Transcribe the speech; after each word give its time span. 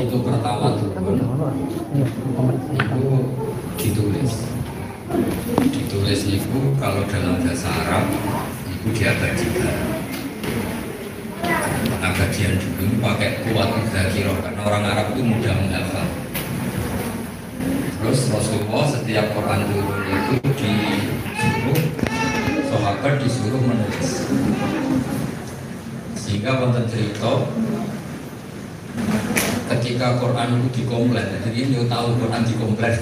itu 0.00 0.16
pertama 0.22 0.66
itu 0.78 0.86
ditulis. 3.80 4.32
Ditulis 5.74 6.20
itu 6.30 6.60
kalau 6.78 7.02
dalam 7.10 7.42
bahasa 7.42 7.68
Arab 7.68 8.04
itu 8.70 8.88
diabadikan 8.94 9.74
abadian 12.00 12.56
dulu 12.56 12.96
pakai 13.04 13.44
kuat 13.44 13.68
kira 14.12 14.32
karena 14.40 14.60
orang 14.64 14.84
Arab 14.88 15.06
itu 15.12 15.22
mudah 15.24 15.54
menghafal. 15.56 16.08
Terus 18.00 18.20
Rasulullah 18.32 18.84
setiap 18.88 19.26
Quran 19.36 19.60
turun 19.68 20.00
itu 20.08 20.34
disuruh 20.56 21.80
sahabat 22.72 23.20
disuruh 23.20 23.60
menulis. 23.60 24.10
Sehingga 26.16 26.62
wonten 26.62 26.88
cerita 26.88 27.49
ketika 29.70 30.18
Quran 30.18 30.58
itu 30.58 30.82
dikomplain 30.82 31.30
jadi 31.46 31.58
ini 31.70 31.86
tahu 31.86 32.18
Quran 32.18 32.42
dikomplain. 32.42 32.98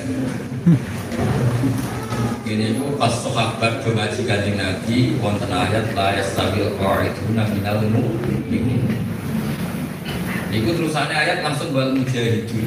Ini 2.48 2.64
itu 2.72 2.96
pas 2.96 3.12
sahabat 3.12 3.84
do 3.84 3.92
ngaji 3.92 4.24
kanjeng 4.24 4.56
Nabi 4.56 5.20
wonten 5.20 5.52
ayat 5.52 5.92
la 5.92 6.16
yastabil 6.16 6.72
qa'iduna 6.80 7.44
minal 7.52 7.84
mu'minin. 7.92 8.88
Iku 10.48 10.72
terusannya 10.72 11.12
ayat 11.12 11.44
langsung 11.44 11.76
wal 11.76 11.92
mujahidun. 11.92 12.64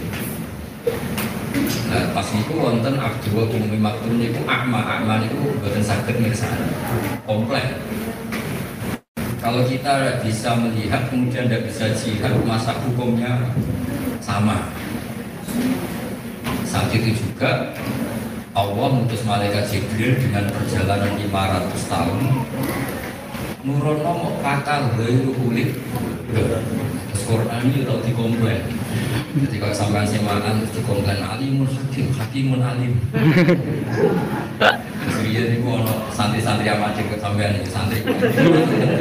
Nah, 1.90 2.14
pas 2.14 2.30
itu 2.30 2.54
wonten 2.54 2.94
Abdul 2.94 3.50
Umi 3.50 3.82
Maktum 3.82 4.22
itu 4.22 4.42
akma, 4.46 4.86
akma 4.86 5.26
itu 5.26 5.50
buatan 5.60 5.82
sakit 5.82 6.16
mirsani 6.22 6.70
komplain. 7.26 7.82
Kalau 9.42 9.66
kita 9.66 10.22
bisa 10.22 10.54
melihat 10.62 11.10
kemudian 11.10 11.50
tidak 11.50 11.66
bisa 11.66 11.90
jihad 11.98 12.38
masa 12.46 12.78
hukumnya 12.86 13.50
sama. 14.22 14.70
Saat 16.64 16.94
itu 16.94 17.18
juga 17.18 17.74
Allah 18.56 18.88
mengutus 18.94 19.26
malaikat 19.26 19.68
Jibril 19.68 20.16
dengan 20.22 20.48
perjalanan 20.54 21.18
500 21.20 21.92
tahun. 21.92 22.20
Nurono 23.62 24.12
mau 24.18 24.34
kata 24.42 24.98
ghairu 24.98 25.38
ulik 25.38 25.78
Terus 26.32 27.22
Quran 27.28 27.60
ini 27.68 27.84
tak 27.84 28.00
dikomplain. 28.08 28.64
Jadi 29.32 29.56
kalau 29.60 29.76
sampai 29.76 30.08
semaan 30.08 30.64
dikomplain 30.64 31.20
Alimun 31.20 31.68
hakim, 31.68 32.08
hakimun 32.16 32.64
alim. 32.64 32.96
Dia 35.22 35.44
ini 35.48 35.64
ono 35.64 36.08
santri-santri 36.12 36.72
amatir 36.72 37.08
ke 37.08 37.20
sampean 37.20 37.60
ini 37.60 37.68
santri. 37.68 38.00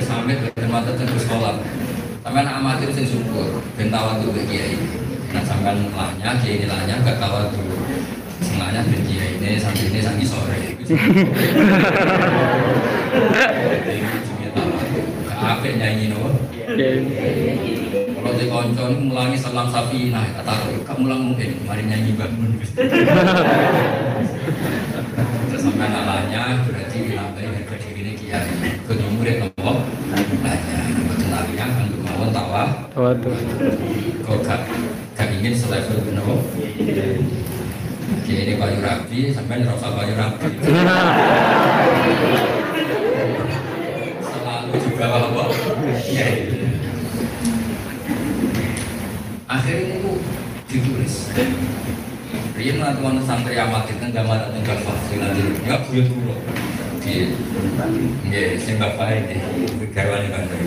Sampai 0.02 0.42
ke 0.42 0.66
mata 0.66 0.90
terus 0.94 1.22
sekolah. 1.22 1.54
Sampai 2.20 2.44
anak 2.44 2.60
amatir 2.60 2.92
sing 2.92 3.08
syukur 3.08 3.64
Bentawa 3.80 4.20
tuh 4.20 4.36
kiai 4.44 4.76
Nah 5.30 5.42
sampean 5.46 5.78
lahnya, 5.94 6.34
kiai 6.42 6.58
ini 6.58 6.66
lahnya 6.66 6.98
gak 7.06 7.22
kawat 7.22 7.54
dulu. 7.54 7.78
Sengaja 8.42 8.82
ben 8.82 9.02
kiai 9.06 9.38
ini 9.38 9.62
sampai 9.62 9.86
ini 9.86 10.00
sampai 10.02 10.26
sore. 10.26 10.60
Apa 15.40 15.66
nyanyi 15.70 16.10
no? 16.10 16.34
Kalau 18.20 18.32
di 18.36 18.46
konco 18.50 18.82
ini 18.90 19.06
mulangi 19.06 19.38
salam 19.38 19.70
sapi, 19.70 20.10
nah 20.12 20.26
kata 20.34 20.70
kamu 20.86 20.98
mulang 21.06 21.20
mungkin, 21.32 21.50
mari 21.66 21.82
nyanyi 21.86 22.18
bangun. 22.18 22.58
Terus 25.50 25.62
sampai 25.62 25.88
nalanya 25.90 26.62
berarti 26.66 26.96
wilayah 27.06 27.32
harga 27.34 27.74
diri 27.80 28.00
ini 28.02 28.12
kiai. 28.18 28.50
Kedua 28.86 29.10
murid 29.14 29.36
nopo, 29.46 29.86
nanya, 30.42 30.80
betul 30.90 31.26
nalanya 31.30 31.64
kan 31.70 31.86
kemauan 31.86 32.30
tawa, 32.34 32.62
kok 32.90 34.38
gak 34.46 34.60
gak 34.66 35.09
ingin 35.40 35.56
selevel 35.56 36.04
nopo. 36.12 36.44
Kiai 38.28 38.42
ini 38.44 38.54
kayu 38.60 38.78
rapi, 38.84 39.20
sampai 39.32 39.64
ngerasa 39.64 39.88
kayu 39.88 40.14
rapi. 40.20 40.48
Selalu 44.20 44.72
juga 44.84 45.04
apa? 45.08 45.42
Kiai. 46.04 46.60
akhirnya 49.50 49.98
itu 49.98 50.12
ditulis 50.70 51.14
Rian 52.54 52.76
nanti 52.78 53.00
mau 53.02 53.18
santri 53.26 53.56
amat 53.58 53.88
itu 53.90 53.98
nggak 53.98 54.22
mau 54.22 54.38
tinggal 54.54 54.78
vaksin 54.78 55.18
nanti 55.18 55.42
nggak 55.66 55.80
buyut 55.90 56.06
dulu 56.06 56.34
di 57.02 57.34
ya 58.30 58.54
sing 58.60 58.78
bapak 58.78 59.26
ini 59.26 59.42
garwan 59.90 60.30
bandar 60.30 60.60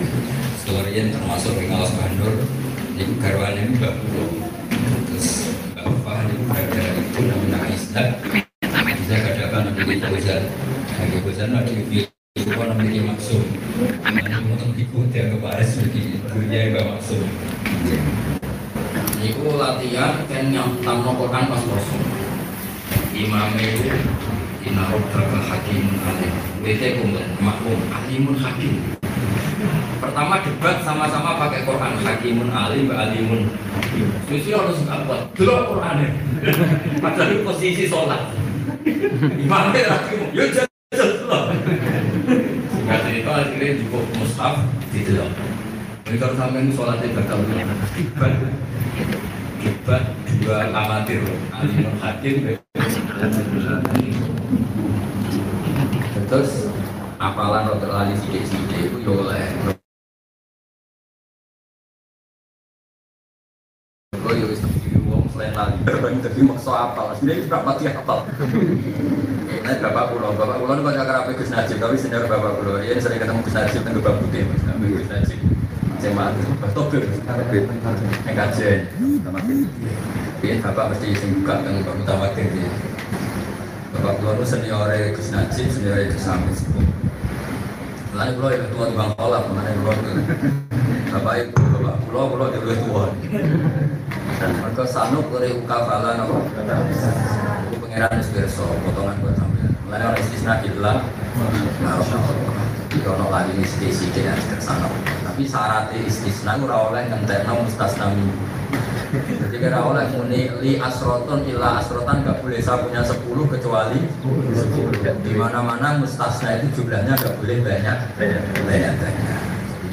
setelah 0.60 0.84
Rian 0.84 1.08
termasuk 1.16 1.56
di 1.56 1.64
ngawas 1.70 1.96
bandar 1.96 2.34
itu 3.00 3.12
garwan 3.22 3.56
ini 3.56 3.72
bapak 3.80 4.04
ini 4.04 4.53
itu 7.24 7.32
namanya 7.32 7.58
Aisyah 7.72 8.08
bisa 9.00 9.16
katakan 9.16 9.72
namanya 9.72 10.12
Bozan 10.12 10.44
Nabi 10.92 11.18
Bozan 11.24 11.56
ada 11.56 11.72
itu 11.72 12.04
namanya 12.52 13.00
maksud 13.16 13.44
nanti 14.04 14.28
mau 14.28 14.68
ikut 14.76 15.08
ya 15.08 15.32
ke 15.32 15.36
Paris 15.40 15.70
begini 15.80 16.20
dunia 16.28 16.60
yang 16.68 16.84
maksud 16.92 17.24
Iku 19.24 19.56
latihan 19.56 20.20
kan 20.28 20.52
yang 20.52 20.68
tamu 20.84 21.16
Quran 21.16 21.48
pas 21.48 21.64
kosong. 21.64 22.04
Imam 23.16 23.56
itu 23.56 23.88
Inna 24.68 24.84
Rabbaka 24.92 25.40
hakimun 25.48 25.96
alim. 26.04 26.34
Bete 26.60 27.00
kumpul 27.00 27.24
maklum 27.40 27.80
alimun 27.88 28.36
hakim. 28.36 29.00
Pertama 30.00 30.34
debat 30.44 30.76
sama-sama 30.84 31.40
pakai 31.40 31.64
Quran 31.64 31.92
hakimun 32.04 32.48
alim, 32.52 32.86
alimun. 32.92 33.48
Susi 34.28 34.50
harus 34.52 34.84
apa? 34.86 35.28
Delok 35.32 35.76
Quran 35.76 35.96
Padahal 37.00 37.40
posisi 37.44 37.84
sholat. 37.88 38.32
Imam 39.40 39.72
itu 39.72 39.88
hakim. 39.88 40.20
Yo 40.36 40.44
jajal 40.52 40.68
delok. 40.92 41.42
Singkat 42.74 43.00
cerita 43.08 43.30
akhirnya 43.32 43.68
cukup 43.80 44.04
mushaf 44.20 44.54
didelok. 44.92 45.32
Ini 46.04 46.16
kalau 46.20 46.36
sampai 46.36 46.68
sholatnya 46.68 47.16
bakal 47.16 47.38
debat 47.48 48.32
debat 49.64 50.02
dua 50.44 50.68
amatir 50.68 51.24
alimun 51.56 51.96
hakim 51.96 52.34
terus 56.28 56.63
apalan 57.24 57.64
rotor 57.72 57.88
lali 57.88 58.12
sidik-sidik 58.20 58.92
itu 58.92 59.00
ya 59.00 59.10
oleh 59.16 59.48
Oh 64.20 64.32
ya 64.32 64.44
wis 64.44 64.60
wong 65.08 65.24
selain 65.32 65.56
lali 65.56 65.76
bareng 65.88 66.20
dadi 66.20 66.40
maksa 66.44 66.72
apal. 66.92 67.16
Asline 67.16 67.48
berapa 67.48 67.64
mati 67.64 67.88
apal. 67.88 68.28
Nah, 69.64 69.76
bapak 69.80 70.04
pulau, 70.12 70.36
bapak 70.36 70.60
pulau 70.60 70.76
itu 70.76 70.84
banyak 70.84 71.04
kerabat 71.08 71.32
Gus 71.40 71.48
Najib, 71.48 71.80
tapi 71.80 71.96
senior 71.96 72.28
bapak 72.28 72.60
pulau. 72.60 72.76
Ya, 72.84 73.00
sering 73.00 73.16
ketemu 73.16 73.40
Gus 73.40 73.56
Najib 73.56 73.80
tengah 73.80 74.00
bapak 74.04 74.20
putih, 74.20 74.40
Gus 74.44 75.08
Najib. 75.08 75.40
Mati, 76.04 76.44
topir, 76.76 77.00
yang 77.00 78.36
kajian, 78.36 78.84
Iya, 80.44 80.54
bapak 80.60 80.92
mesti 80.92 81.16
sing 81.16 81.40
buka 81.40 81.64
yang 81.64 81.80
bapak 81.80 82.36
ya. 82.36 82.68
Bapak 83.96 84.12
pulau 84.20 84.36
itu 84.36 84.44
senior 84.44 84.92
Gus 85.16 85.32
Najib, 85.32 85.66
senior 85.72 85.96
Gus 86.12 86.28
Hamid. 86.28 86.60
Pulau 88.14 88.46
yang 88.46 88.70
tua 88.70 88.86
di 88.86 88.94
Bang 88.94 89.10
Kolak, 89.18 89.42
pulau 89.50 89.90
itu. 89.90 90.10
Bapak 91.10 91.34
itu, 91.34 91.58
bapak 91.58 91.96
pulau, 92.06 92.30
pulau 92.30 92.46
yang 92.54 92.62
lebih 92.62 92.78
tua. 92.86 93.10
Mereka 94.38 94.86
sanuk 94.86 95.26
dari 95.34 95.50
ukafalan 95.58 96.22
apa? 96.22 96.36
Itu 97.66 97.76
pengiran 97.82 98.14
Espresso, 98.14 98.70
potongan 98.86 99.18
buat 99.18 99.34
sambil. 99.34 99.66
Mulai 99.82 100.06
orang 100.06 100.22
istisna 100.22 100.62
harus 100.62 102.10
ono 103.02 103.26
lagi 103.34 103.52
istisi 103.58 104.06
dia 104.14 104.38
tersana. 104.46 104.86
Tapi 105.26 105.42
syarat 105.50 105.90
istisna 106.06 106.54
ora 106.62 106.94
oleh 106.94 107.10
ngentekno 107.10 107.66
mustasna. 107.66 108.14
Jadi 109.14 109.56
kira 109.62 109.78
oleh 109.78 110.10
muni 110.10 110.50
li 110.58 110.72
asroton 110.82 111.46
illa 111.46 111.78
asrotan 111.78 112.26
nggak 112.26 112.42
boleh 112.42 112.58
saya 112.58 112.82
punya 112.82 113.00
10 113.06 113.22
kecuali 113.46 114.00
10. 114.26 115.22
Di 115.22 115.32
mana-mana 115.38 116.02
mustasna 116.02 116.58
itu 116.58 116.82
jumlahnya 116.82 117.14
nggak 117.14 117.34
boleh 117.38 117.56
banyak 117.62 117.98
banyak 118.18 118.42
banyak. 118.58 118.94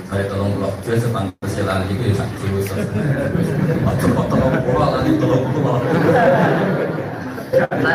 Saya 0.10 0.26
tolong 0.28 0.58
blok 0.58 0.74
dia 0.82 0.98
sepang 0.98 1.30
kesilan 1.46 1.86
itu 1.88 2.04
ya 2.12 2.14
satu 2.18 2.46
Atau 3.86 4.10
tolong 4.26 4.56
pulau 4.66 4.90
lagi 4.98 5.12
tolong. 5.22 5.46
Karena 7.52 7.92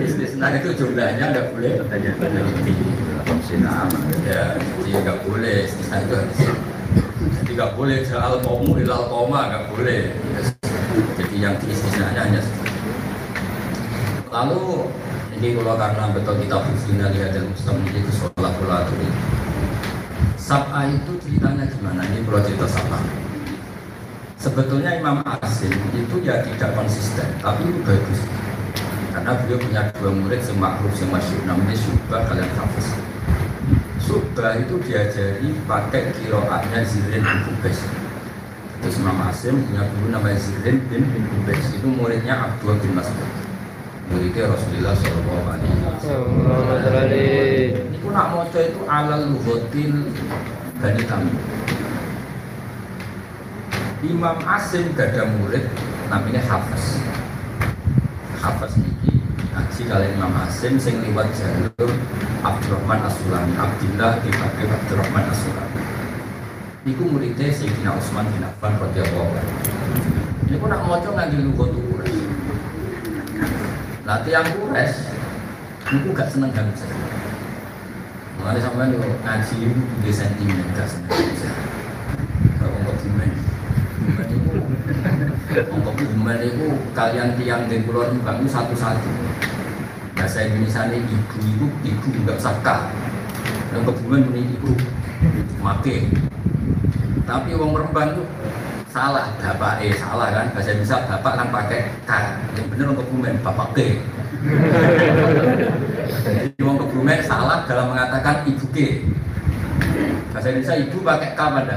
istisna 0.00 0.46
itu 0.56 0.68
jumlahnya 0.72 1.24
nggak 1.36 1.46
boleh 1.52 1.72
banyak 1.84 2.14
lebih. 2.16 2.78
Ya, 4.26 4.58
jadi 4.58 4.98
nggak 5.04 5.18
boleh 5.22 5.68
istisna 5.68 6.02
itu 6.02 6.14
harus 6.16 6.40
nggak 7.56 7.72
boleh 7.72 8.04
soal 8.04 8.36
komu 8.44 8.76
ilal 8.76 9.08
koma 9.08 9.48
nggak 9.48 9.64
boleh. 9.72 10.12
Jadi 11.16 11.36
yang 11.40 11.56
diistisnanya 11.56 12.28
hanya 12.28 12.40
itu. 12.44 12.64
lalu 14.28 14.92
ini 15.32 15.56
kalau 15.56 15.80
karena 15.80 16.12
betul 16.12 16.36
kita 16.44 16.56
berzina 16.60 17.08
lihat 17.08 17.32
dan 17.32 17.48
muslim 17.48 17.80
ke 17.88 18.12
sholat 18.12 18.52
sholat 18.60 18.84
ini 18.92 19.08
Sab'a 20.36 20.92
itu 20.92 21.12
ceritanya 21.16 21.64
gimana? 21.72 22.04
Ini 22.04 22.20
kalau 22.28 22.44
cerita 22.44 22.68
Sab'a 22.68 23.00
sebetulnya 24.36 25.00
Imam 25.00 25.24
Asim 25.40 25.72
itu 25.96 26.16
ya 26.20 26.44
tidak 26.44 26.76
konsisten 26.76 27.28
tapi 27.40 27.72
itu 27.72 27.80
bagus. 27.88 28.20
Karena 29.16 29.32
beliau 29.32 29.56
punya 29.56 29.82
dua 29.96 30.12
murid 30.12 30.44
yang 30.44 30.60
makruf 30.60 30.92
yang 31.00 31.08
masyur 31.08 31.40
namanya 31.48 31.72
Syubah 31.72 32.20
kalian 32.28 32.52
hafiz 32.52 33.05
Subah 34.06 34.54
itu 34.62 34.78
diajari 34.86 35.50
pakai 35.66 36.14
kiroatnya 36.14 36.86
Zirin 36.86 37.26
bin 37.26 37.38
Kubes. 37.42 37.82
Terus 38.78 39.02
Imam 39.02 39.18
Asim 39.26 39.66
punya 39.66 39.82
guru 39.82 40.14
namanya 40.14 40.38
Zirin 40.38 40.78
bin 40.86 41.02
bin 41.10 41.26
Kubes. 41.26 41.74
Itu 41.74 41.90
muridnya 41.90 42.38
Abdul 42.38 42.78
bin 42.78 42.94
Mas'ud. 42.94 43.26
Muridnya 44.14 44.46
Rasulullah 44.46 44.94
Shallallahu 44.94 45.44
Alaihi 45.50 45.74
Wasallam. 45.82 46.30
Pun 47.98 48.12
nak 48.14 48.26
moco 48.30 48.58
itu 48.62 48.80
alal 48.86 49.22
luhotil 49.34 49.94
Bani 50.78 51.02
Tamim. 51.10 51.34
Imam 54.06 54.38
Asim 54.46 54.94
gak 54.94 55.18
ada 55.18 55.26
murid 55.26 55.66
namanya 56.06 56.38
Hafiz. 56.46 57.02
Hafiz 58.38 58.78
ini 58.78 59.18
ngaji 59.50 59.82
kalian 59.82 60.14
Imam 60.14 60.30
Asim 60.46 60.78
sing 60.78 61.02
liwat 61.02 61.26
jalur 61.34 61.90
Abdurrahman 62.46 63.02
As-Sulami 63.02 63.54
Abdillah 63.58 64.22
Abi 64.22 64.30
Abdurrahman 64.70 65.24
As-Sulami 65.34 65.82
Iku 66.86 67.02
muridnya 67.10 67.50
Sayyidina 67.50 67.98
Utsman 67.98 68.30
bin 68.30 68.46
Affan 68.46 68.78
radhiyallahu 68.78 69.34
anhu. 69.34 69.58
Ini 70.46 70.54
nak 70.62 70.86
maca 70.86 71.10
nganggo 71.10 71.50
lugat 71.50 71.74
Quraisy. 71.74 72.22
Lah 74.06 74.22
tiyang 74.22 74.46
Quraisy 74.54 75.10
niku 75.90 76.14
gak 76.14 76.30
seneng 76.30 76.54
saya. 76.54 76.94
Mulane 78.38 78.62
sampean 78.62 78.94
yo 78.94 79.02
ngaji 79.02 79.54
itu 79.66 79.82
di 80.06 80.10
sentimen 80.14 80.62
gak 80.78 80.86
seneng. 80.86 81.10
Kalau 82.62 82.78
kok 82.86 82.94
gimana? 83.02 83.34
Gimana 85.98 86.42
itu 86.46 86.66
kalian 86.94 87.34
tiang 87.34 87.66
di 87.66 87.82
Rembang 87.82 88.46
itu 88.46 88.48
satu-satu. 88.54 89.25
Bahasa 90.16 90.48
Indonesia 90.48 90.88
ini 90.88 91.04
ibu 91.04 91.36
ibu 91.44 91.66
ibu 91.84 92.06
nggak 92.24 92.40
sakah. 92.40 92.88
Dan 93.68 93.84
kebumen 93.84 94.32
ini 94.32 94.56
ibu 94.56 94.72
make. 95.60 96.08
Tapi 97.28 97.50
uang 97.52 97.76
Rembang 97.76 98.16
itu 98.16 98.24
salah, 98.88 99.28
bapak 99.36 99.84
eh 99.84 99.92
salah 99.92 100.32
kan. 100.32 100.46
Bahasa 100.56 100.72
Indonesia 100.72 101.04
bapak 101.04 101.32
kan 101.36 101.48
pakai 101.52 101.80
k. 102.08 102.10
Yang 102.56 102.66
benar 102.72 102.86
untuk 102.96 103.04
kebumen 103.12 103.36
bapak 103.44 103.68
ke. 103.76 104.00
Jadi 106.24 106.60
uang 106.64 106.78
kebumen 106.80 107.20
salah 107.20 107.68
dalam 107.68 107.92
mengatakan 107.92 108.48
ibu 108.48 108.64
ke. 108.72 109.04
Bahasa 110.32 110.48
Indonesia 110.48 110.80
ibu 110.80 110.96
pakai 111.04 111.36
k 111.36 111.40
pada. 111.44 111.76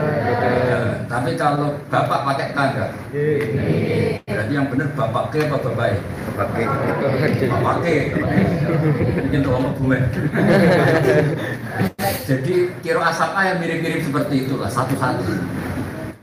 Ya, 0.00 0.80
tapi 1.12 1.36
kalau 1.36 1.76
bapak 1.92 2.24
pakai 2.24 2.46
k 2.56 2.58
enggak? 2.72 2.90
Berarti 4.50 4.66
yang 4.66 4.74
benar 4.74 4.90
bapak 4.98 5.24
ke 5.30 5.46
apa 5.46 5.62
bapak 5.62 5.86
e? 5.86 5.94
Bapak 7.46 7.74
ke. 7.86 7.94
Untuk 9.30 9.50
ngomong 9.54 9.74
bumen. 9.78 10.02
Jadi 12.26 12.54
kira 12.82 12.98
asap 13.14 13.30
yang 13.46 13.62
mirip-mirip 13.62 14.02
seperti 14.02 14.50
itulah 14.50 14.66
satu-satu. 14.66 15.22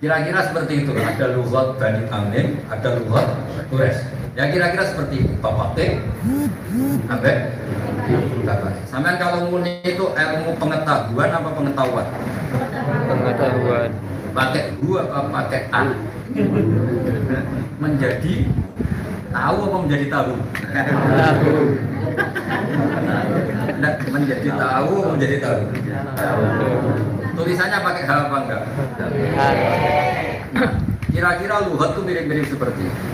Kira-kira 0.03 0.43
seperti 0.43 0.83
itu. 0.83 0.91
Ada 0.91 1.39
lugat 1.39 1.79
Bani 1.79 2.03
Tamim, 2.11 2.59
ada 2.67 2.99
lugat 2.99 3.31
Quraisy. 3.71 4.03
Ya 4.35 4.51
kira-kira 4.51 4.83
seperti 4.91 5.23
itu. 5.23 5.31
Bapak 5.39 5.79
ke, 5.79 5.95
sampai 7.07 7.47
bapak. 8.43 8.71
Sampai 8.91 9.15
kalau 9.23 9.55
muni 9.55 9.79
itu 9.87 10.03
ilmu 10.03 10.51
pengetahuan 10.59 11.31
apa 11.31 11.49
pengetahuan? 11.55 12.07
Pengetahuan. 13.07 13.91
Pakai 14.37 14.77
gua 14.77 15.01
apa 15.09 15.19
pakai 15.33 15.61
a 15.73 15.81
menjadi 17.81 18.45
tahu 19.33 19.57
apa 19.65 19.77
menjadi 19.81 20.05
tahu? 20.13 20.33
Nah, 23.77 23.93
menjadi 24.13 24.49
tahu 24.53 24.93
menjadi 25.17 25.37
tahu? 25.41 25.61
Tulisannya 27.33 27.79
pakai 27.81 28.03
hal 28.05 28.19
apa 28.29 28.37
enggak? 28.45 28.61
Kira-kira 31.09 31.55
lugat 31.65 31.97
tuh 31.97 32.05
mirip-mirip 32.05 32.45
seperti 32.45 32.85
itu. 32.85 33.05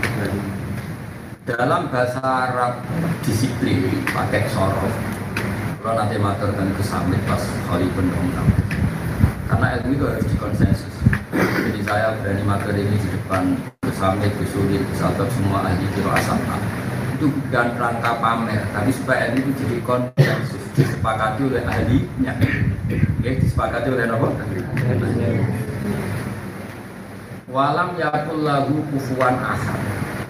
Dalam 1.48 1.88
bahasa 1.88 2.20
Arab 2.20 2.84
disiplin 3.24 4.04
pakai 4.12 4.44
sorof. 4.52 4.92
Kalau 5.80 6.00
nanti 6.00 6.16
matur 6.16 6.52
dan 6.56 6.72
kesamit 6.76 7.20
pas 7.28 7.44
kali 7.68 7.84
pendongeng 7.92 8.48
karena 9.44 9.76
ilmu 9.80 9.92
itu 9.94 10.04
harus 10.08 10.26
dikonsensus 10.26 10.94
jadi 11.34 11.80
saya 11.82 12.06
berani 12.22 12.44
materi 12.46 12.80
ini 12.86 12.96
di 12.98 13.08
depan 13.10 13.42
kesamit, 13.82 14.32
kesulit, 14.38 14.82
kesatap 14.94 15.28
semua 15.34 15.66
ahli 15.66 15.86
kiro 15.94 16.10
asapna 16.14 16.56
itu 17.14 17.30
bukan 17.30 17.66
rangka 17.78 18.12
pamer 18.18 18.62
tapi 18.74 18.90
supaya 18.90 19.30
ilmu 19.30 19.38
itu 19.46 19.50
jadi 19.62 19.76
konsensus 19.86 20.62
disepakati 20.74 21.40
oleh 21.46 21.62
ahlinya 21.62 22.34
Oke, 23.24 23.40
disepakati 23.40 23.88
oleh 23.88 24.04
apa? 24.04 24.28
Walam 27.48 27.96
yakul 27.96 28.44
lahu 28.44 28.84
kufuan 28.92 29.40
ahad 29.40 29.80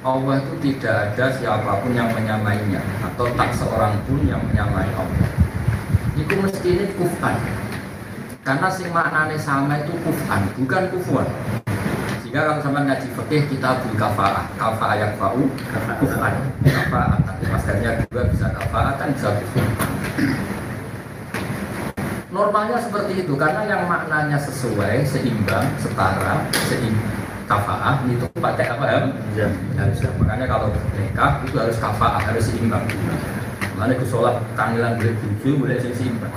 Allah 0.04 0.36
itu 0.36 0.54
tidak 0.60 1.16
ada 1.16 1.32
siapa 1.32 1.80
pun 1.80 1.96
yang 1.96 2.12
menyamainya 2.12 2.78
atau 3.00 3.24
tak 3.34 3.56
seorang 3.56 3.96
pun 4.04 4.20
yang 4.28 4.38
menyamai 4.52 4.84
Allah. 4.92 5.32
Itu 6.12 6.36
mesti 6.36 6.68
ini 6.76 6.86
kufan. 7.00 7.63
Karena 8.44 8.68
sing 8.68 8.92
maknane 8.92 9.40
sama 9.40 9.80
itu 9.80 9.96
kufan, 10.04 10.44
bukan 10.60 10.92
kufuan. 10.92 11.24
Sehingga 12.20 12.44
kalau 12.44 12.60
sama 12.60 12.84
ngaji 12.84 13.08
fikih 13.16 13.42
kita 13.56 13.80
beri 13.80 13.96
kafaah, 13.96 14.44
kafaah 14.60 14.96
yang 15.00 15.16
fau, 15.16 15.48
kufan, 15.96 16.34
kafaah. 16.60 17.16
Maskernya 17.48 18.04
juga 18.04 18.28
bisa 18.28 18.52
kafaah 18.52 19.00
kan 19.00 19.08
bisa 19.16 19.32
kufan. 19.32 19.68
Normalnya 22.28 22.84
seperti 22.84 23.24
itu 23.24 23.32
karena 23.32 23.64
yang 23.64 23.88
maknanya 23.88 24.36
sesuai, 24.36 25.08
seimbang, 25.08 25.64
setara, 25.80 26.44
seimbang 26.68 27.24
kafaah 27.48 28.00
itu 28.08 28.24
pakai 28.40 28.66
apa 28.76 28.84
ya? 28.88 29.00
Harus 29.76 30.00
makanya 30.20 30.46
kalau 30.48 30.68
nikah 30.96 31.40
itu 31.44 31.56
harus 31.56 31.76
kafaah, 31.80 32.20
harus 32.20 32.44
seimbang. 32.48 32.84
Mana 33.74 33.90
ke 33.98 34.06
sholat 34.06 34.38
kangilan 34.54 34.94
boleh 35.02 35.14
buju, 35.18 35.50
boleh 35.58 35.76
sing 35.82 35.90
seimbang. 35.98 36.30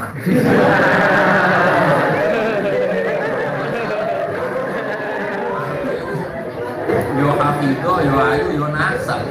yo 7.17 7.29
hafido, 7.37 7.93
yo 8.01 8.15
ayu, 8.17 8.45
yo 8.57 8.67
nasab. 8.73 9.21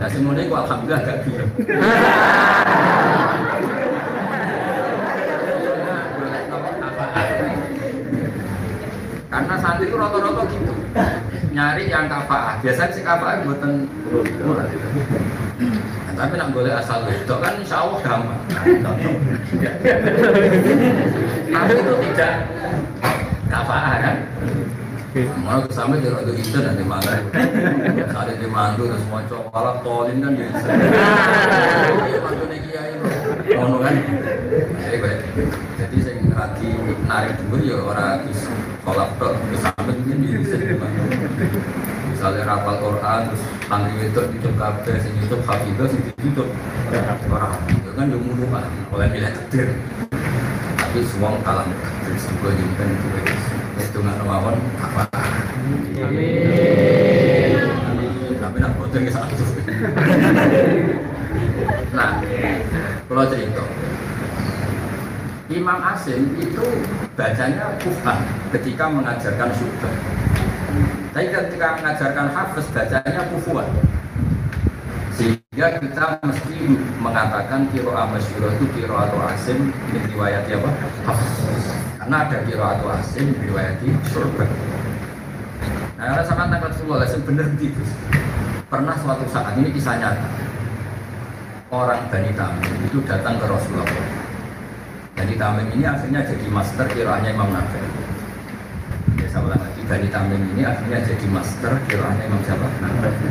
Nah 0.00 0.08
semuanya 0.08 0.48
gua 0.48 0.64
alhamdulillah 0.64 1.00
gak 1.04 1.16
gitu. 1.28 1.44
Karena 9.30 9.54
santri 9.60 9.84
itu 9.86 9.96
rata-rata 10.00 10.42
gitu 10.48 10.72
nyari 11.52 11.84
yang 11.92 12.08
kafaah. 12.08 12.56
Biasanya 12.64 12.92
si 12.96 13.00
kafaah 13.04 13.44
buatan 13.44 13.84
murah. 14.42 14.66
Nah, 16.20 16.28
tapi 16.28 16.36
nak 16.36 16.52
boleh 16.52 16.68
asal 16.76 17.00
itu 17.08 17.32
kan 17.32 17.56
insya 17.56 17.80
Allah 17.80 17.96
gampang. 18.04 18.44
Tapi 21.48 21.72
itu 21.80 21.92
tidak 22.12 22.34
kafaah 23.48 23.94
kan. 24.04 24.16
Mau 25.40 25.64
kesama 25.64 25.96
di 25.96 26.12
rodo 26.12 26.36
itu 26.36 26.60
nanti 26.60 26.84
mana? 26.84 27.24
Ada 28.12 28.36
di 28.36 28.44
mantu 28.52 28.92
terus 28.92 29.00
mau 29.08 29.24
coba 29.32 29.80
tolin 29.80 30.20
kan 30.20 30.36
jadi. 30.36 30.52
Iya 32.04 32.18
mantu 32.20 32.44
nih 32.52 32.60
kiai 32.68 32.92
ngono 33.56 33.80
kan. 33.80 33.96
Jadi 34.76 35.00
jadi 35.80 35.96
saya 36.04 36.20
lagi 36.36 36.68
narik 37.08 37.32
dulu 37.48 37.64
ya 37.64 37.80
orang 37.80 38.28
sholat 38.84 39.08
tok 39.16 39.40
sampai 39.56 39.96
ini 40.04 40.36
bisa 40.36 40.60
misalnya 42.20 42.52
rapal 42.52 42.76
Quran 42.84 43.32
terus 43.32 43.40
santri 43.64 43.96
itu 44.04 44.20
YouTube 44.20 44.56
kabeh 44.60 44.92
sing 45.00 45.16
YouTube 45.24 45.40
hafidho 45.48 45.88
sing 45.88 46.04
di 46.04 46.12
YouTube 46.20 46.52
orang 47.32 47.56
itu 47.72 47.90
kan 47.96 48.12
yang 48.12 48.20
mulu 48.20 48.44
oleh 48.92 49.08
milih 49.08 49.32
takdir. 49.32 49.72
Tapi 50.76 51.00
semua 51.08 51.40
kalah 51.40 51.64
takdir. 51.64 52.12
Jadi 52.20 52.64
kan 52.76 52.88
itu 52.92 53.08
itu 53.80 53.98
nggak 54.04 54.20
mawon 54.20 54.52
apa. 54.84 55.08
Tapi 58.36 58.56
nak 58.60 58.72
boten 58.76 59.00
ke 59.00 59.12
satu. 59.16 59.40
Nah 61.96 62.20
kalau 63.08 63.24
cerita. 63.32 63.64
Imam 65.48 65.80
Asim 65.80 66.36
itu 66.36 66.84
bacanya 67.16 67.80
kufan 67.80 68.20
ketika 68.52 68.92
mengajarkan 68.92 69.48
syubah. 69.56 69.94
Tapi 71.10 71.26
ketika 71.26 71.66
mengajarkan 71.82 72.26
hafiz 72.30 72.66
bacanya 72.70 73.22
kufuan. 73.34 73.66
Sehingga 75.14 75.82
kita 75.82 76.22
mesti 76.22 76.58
mengatakan 77.02 77.66
kiro 77.74 77.92
amasyuro 77.92 78.48
itu 78.56 78.66
kiro 78.78 78.94
atau 78.94 79.18
asim 79.28 79.74
di 79.90 79.98
riwayat 80.14 80.46
apa? 80.46 80.70
Hafiz. 81.10 81.32
Karena 81.98 82.16
ada 82.24 82.38
kiro 82.46 82.64
atau 82.64 82.88
asim 82.94 83.34
di 83.34 83.42
riwayat 83.50 83.82
syurga. 84.08 84.46
Nah, 85.98 86.04
karena 86.16 86.24
sama 86.24 86.48
tanggal 86.48 86.72
Rasulullah 86.72 87.04
benar 87.04 87.46
gitu. 87.60 87.82
Pernah 88.70 88.94
suatu 89.02 89.26
saat 89.28 89.58
ini 89.60 89.74
kisah 89.74 89.98
nyata. 89.98 90.30
Orang 91.70 92.08
Bani 92.10 92.32
Tamim 92.34 92.74
itu 92.86 92.98
datang 93.06 93.38
ke 93.38 93.46
Rasulullah 93.46 94.20
jadi 95.20 95.36
Tamim 95.36 95.68
ini 95.76 95.84
akhirnya 95.84 96.24
jadi 96.24 96.46
master 96.48 96.88
kiranya 96.96 97.28
Imam 97.28 97.52
Nafi. 97.52 97.76
Ya 99.30 99.38
saya 99.38 99.46
ulang 99.46 99.62
lagi, 99.62 99.82
Bani 99.86 100.08
Tamim 100.10 100.42
ini 100.42 100.62
akhirnya 100.66 101.06
jadi 101.06 101.26
master 101.30 101.70
kiranya 101.86 102.26
Imam? 102.26 102.42
Nafi. 102.82 103.30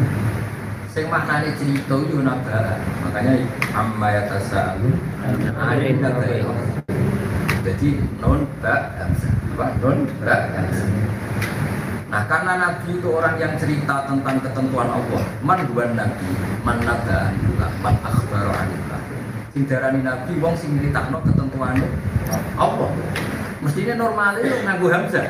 Sing 0.95 1.11
maknanya 1.11 1.51
cerita 1.59 1.95
itu 1.99 2.23
nabara, 2.23 2.79
makanya 3.03 3.43
amma 3.75 4.07
yatasa'alu 4.07 4.95
anin 5.59 5.99
nabai 5.99 6.39
Jadi 7.67 7.99
non 8.23 8.47
ba 8.63 8.95
hamzah, 8.95 9.33
apa? 9.51 9.65
Non 9.83 10.07
ba 10.23 10.35
hamzah. 10.55 10.87
Nah 12.07 12.23
karena 12.31 12.53
Nabi 12.55 12.95
itu 12.95 13.09
orang 13.11 13.35
yang 13.35 13.59
cerita 13.59 14.07
tentang 14.07 14.39
ketentuan 14.39 14.87
Allah 14.87 15.23
Man 15.43 15.67
buan 15.67 15.99
Nabi, 15.99 16.27
man 16.63 16.79
naba'an 16.79 17.35
man 17.83 17.95
akhbaru 18.07 18.55
anillah. 18.55 19.03
Nabi 19.99 20.31
wong 20.39 20.55
sing 20.55 20.79
nyritakno 20.79 21.19
ketentuane 21.27 21.83
Allah. 22.55 22.87
Mestinya 23.59 24.07
normalnya 24.07 24.63
nganggo 24.63 24.87
hamzah 24.87 25.27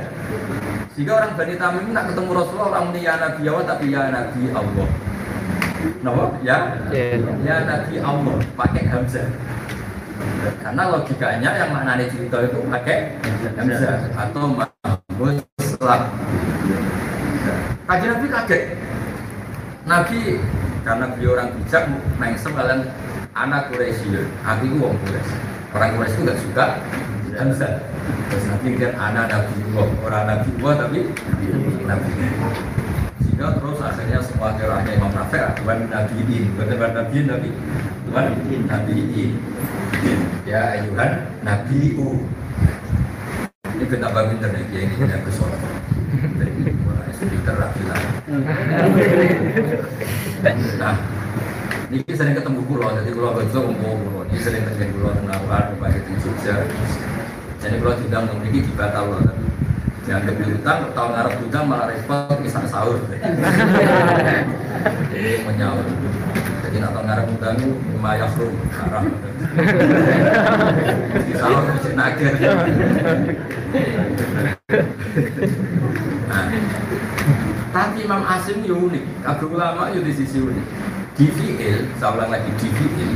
sehingga 0.96 1.14
orang 1.22 1.32
Bani 1.38 1.56
Tamim 1.56 1.88
nak 1.94 2.06
ketemu 2.10 2.32
Rasulullah 2.34 2.68
orang 2.74 2.84
muni 2.90 3.02
ya 3.06 3.14
Nabi 3.22 3.42
Allah 3.46 3.66
tapi 3.66 3.86
ya 3.94 4.02
Nabi 4.10 4.42
Allah. 4.52 4.88
Napa? 6.04 6.24
Ya? 6.44 6.58
Ya. 7.46 7.56
Nabi 7.64 7.96
Allah. 8.02 8.36
Pakai 8.58 8.84
hamzah. 8.90 9.28
Karena 10.60 10.84
logikanya 10.92 11.50
yang 11.56 11.70
maknanya 11.72 12.06
cerita 12.12 12.38
itu 12.44 12.60
pakai 12.68 13.16
hamzah 13.56 13.96
atau 14.18 14.44
mahmud 14.52 15.36
selam 15.64 16.02
kaji 17.88 18.06
Nabi 18.06 18.28
kaget. 18.28 18.64
Nabi 19.88 20.20
karena 20.84 21.06
beliau 21.16 21.32
orang 21.40 21.50
bijak 21.56 21.84
mengsem 22.20 22.52
kalian 22.54 22.82
anak 23.34 23.72
Quraisy. 23.72 24.28
Aku 24.44 24.64
itu 24.68 24.78
orang 24.84 25.00
Quraisy. 25.08 25.36
Orang 25.72 25.90
Quraisy 25.96 26.14
itu 26.14 26.22
nggak 26.28 26.40
suka 26.44 26.66
Hamzah 27.40 27.74
terus 28.30 28.44
nanti 28.50 28.68
lihat 28.76 28.94
anak 28.98 29.26
Nabi 29.30 29.54
Allah 29.74 29.88
orang 30.06 30.24
Nabi 30.28 30.50
Allah 30.60 30.74
tapi 30.86 31.00
Nabi 31.86 32.10
sehingga 33.20 33.48
terus 33.56 33.80
akhirnya 33.80 34.20
semua 34.24 34.56
kiranya 34.60 34.92
Imam 34.96 35.12
Nafi' 35.16 35.42
Tuhan 35.64 35.80
Nabiin 35.88 36.46
bukan 36.56 36.92
Nabiin 36.92 37.26
tapi 37.28 37.50
Tuhan 38.10 38.26
Nabiin 38.68 39.32
ya 40.44 40.62
ayuhan 40.80 41.12
Nabiu 41.44 42.10
ini 43.80 43.86
kita 43.88 44.12
bangun 44.12 44.44
dari 44.44 44.60
ini 44.76 44.96
yang 45.08 45.24
kesolat 45.24 45.62
dari 46.36 47.40
lah. 47.48 48.02
Nah 50.80 50.96
ini 51.90 52.06
sering 52.14 52.36
ketemu 52.38 52.62
pulau, 52.70 52.94
jadi 53.02 53.12
pulau 53.12 53.34
betul 53.34 53.74
umum 53.74 53.98
pulau. 54.04 54.22
Ini 54.30 54.40
sering 54.40 54.62
ketemu 54.68 54.94
pulau 55.00 55.12
Tenawan, 55.16 55.74
baik 55.82 56.06
itu 56.06 56.12
Jogja. 56.28 56.56
Jadi 57.60 57.76
pulau 57.76 57.96
tidak 58.00 58.24
memiliki 58.32 58.60
di 58.66 58.72
batal 58.72 59.12
loh, 59.12 59.20
tapi 59.20 59.44
jangan 60.08 60.32
kebeli 60.32 60.56
utang, 60.56 60.80
tahun 60.96 61.12
Arab 61.12 61.34
utang 61.44 61.64
malah 61.68 61.92
repot 61.92 62.40
kisah 62.40 62.64
sahur. 62.72 63.04
Jadi 65.12 65.44
menyaur. 65.44 65.84
Jadi 66.64 66.76
nak 66.80 66.92
tahun 66.96 67.08
Arab 67.12 67.26
utang 67.36 67.60
itu 67.60 67.76
lumayan 67.94 68.32
seru. 68.32 68.56
Di 71.28 71.34
sahur 71.36 71.64
bisa 71.76 71.90
nager. 72.00 72.34
Nah, 76.30 76.46
tapi 77.76 77.98
Imam 78.08 78.24
Asim 78.24 78.64
unik, 78.64 79.04
Abu 79.28 79.46
Ulama 79.52 79.92
itu 79.92 80.00
di 80.06 80.14
sisi 80.16 80.40
unik 80.40 80.66
di 81.20 81.28
fiil, 81.36 81.84
saya 82.00 82.16
ulang 82.16 82.32
lagi 82.32 82.48
di 82.56 82.72
fiil 82.72 83.12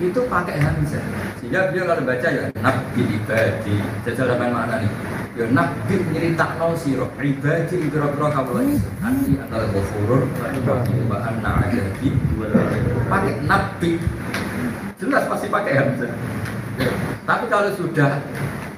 itu 0.00 0.20
pakai 0.32 0.56
hamzah 0.56 1.04
sehingga 1.36 1.68
dia 1.76 1.84
kalau 1.84 2.02
baca 2.08 2.28
ya 2.32 2.42
nabi 2.56 3.02
ibadi 3.04 3.76
jajal 4.08 4.32
apa 4.32 4.48
mana 4.48 4.74
nih? 4.80 4.92
Ya 5.36 5.44
nabi 5.52 5.94
nyerita 6.08 6.56
no 6.56 6.72
siro 6.72 7.12
ibadi 7.20 7.76
kira-kira 7.92 8.28
kamu 8.32 8.52
lagi 8.56 8.76
nanti 9.04 9.32
atau 9.36 9.60
ghafurur 9.76 10.22
wa 11.04 11.18
anna 11.20 11.50
adabi 11.68 12.08
pakai 13.12 13.32
nabi 13.44 13.90
jelas 14.96 15.24
pasti 15.28 15.46
pakai 15.52 15.72
hamzah 15.76 16.12
tapi 17.28 17.44
kalau 17.52 17.70
sudah 17.76 18.24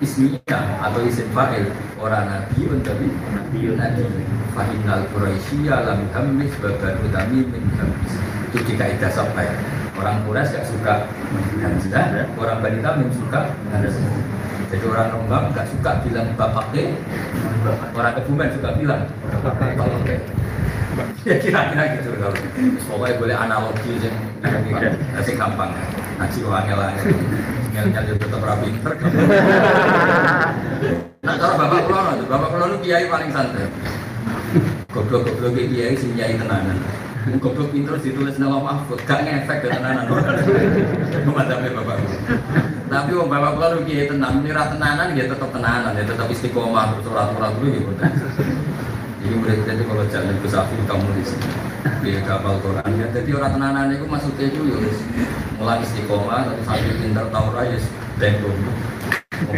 ismiyah 0.03 0.83
atau 0.83 1.01
isim 1.07 1.31
fa'il 1.31 1.71
orang 2.03 2.27
nabi 2.27 2.67
tapi 2.83 3.07
nabi. 3.31 3.61
Nabi. 3.79 4.05
Fahinal 4.53 5.09
quraisya 5.17 5.87
lam 5.87 6.05
hamis 6.13 6.53
baban 6.61 6.93
utami 7.01 7.41
min 7.49 7.65
hamis. 7.79 8.13
Itu 8.53 8.61
di 8.69 8.75
kaidah 8.77 9.09
sampai 9.09 9.49
orang 10.03 10.19
Quraisy 10.27 10.59
gak 10.59 10.67
suka. 10.67 10.95
Hamzah, 11.63 12.27
orang 12.35 12.59
Bani 12.59 12.79
Tamim 12.83 13.09
suka. 13.15 13.55
Hamzah. 13.71 13.95
Jadi 14.75 14.85
orang 14.89 15.09
Rembang 15.15 15.45
gak 15.55 15.69
suka 15.71 16.01
bilang 16.03 16.29
bapaknya, 16.35 16.97
orang 17.95 18.15
Kebumen 18.19 18.51
suka 18.51 18.69
bilang 18.75 19.07
bapaknya. 19.31 20.19
Ya 21.23 21.39
kira-kira 21.39 21.97
gitu. 21.97 22.19
Kalau 22.19 22.35
pokoknya 22.91 23.15
boleh 23.17 23.37
analogi 23.39 23.93
yang 24.03 24.17
masih 25.15 25.39
gampang. 25.39 25.71
Ngaji 26.21 26.39
wangel 26.45 26.81
angel 26.83 27.85
ngel 27.89 28.05
itu 28.05 28.15
tetap 28.21 28.43
rapi. 28.45 28.69
Nah 31.25 31.35
kalau 31.41 31.55
bapak 31.57 31.81
pulau 31.89 32.03
bapak 32.29 32.49
pulau 32.53 32.67
itu 32.75 32.79
kiai 32.85 33.07
paling 33.09 33.31
santai. 33.33 33.71
Goblok 34.93 35.25
goblok 35.25 35.57
kiai 35.57 35.97
sih 35.97 36.13
kiai 36.13 36.37
tenanan 36.37 36.77
Goblok 37.23 37.71
pinter 37.71 37.95
ditulis 38.03 38.35
nama 38.35 38.59
mahfud, 38.59 38.99
gak 39.07 39.23
ngefek 39.23 39.63
ya 39.63 39.79
tenanan. 39.79 40.11
Pemadamnya 41.23 41.71
bapak. 41.71 41.97
Tapi 42.91 43.11
wong 43.15 43.29
bapak 43.31 43.51
kula 43.55 43.69
rugi 43.79 44.11
tenang, 44.11 44.43
nira 44.43 44.67
tenanan 44.67 45.15
ya 45.15 45.31
tetap 45.31 45.51
tenanan, 45.55 45.95
ya 45.95 46.03
tetap 46.03 46.27
istiqomah 46.27 46.99
ora-ora 47.07 47.49
dulu 47.57 47.69
gitu. 47.79 47.93
Jadi 49.23 49.35
murid 49.39 49.63
jadi 49.63 49.83
kalau 49.87 50.05
jalan 50.11 50.35
ke 50.35 50.49
safi 50.51 50.75
kamu 50.83 51.09
di 51.15 51.23
sini 51.23 51.47
di 52.03 52.11
kapal 52.27 52.59
Quran 52.59 52.91
ya. 52.99 53.07
Jadi 53.15 53.31
orang 53.39 53.53
tenanan 53.55 53.95
itu 53.95 54.05
maksudnya 54.11 54.47
itu 54.51 54.61
ya 54.67 54.77
mulai 55.63 55.79
istiqomah 55.87 56.43
tapi 56.43 56.61
sambil 56.67 56.95
pinter 56.99 57.25
tahu 57.31 57.47
raya 57.55 57.79
dan 58.19 58.35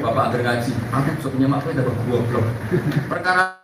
bapak 0.04 0.24
agar 0.32 0.40
ngaji, 0.40 0.72
aku 0.92 1.08
sebenarnya 1.20 1.48
makanya 1.48 1.74
dapat 1.80 1.96
dua 2.08 2.18
blok. 2.28 2.46
Perkara 3.08 3.63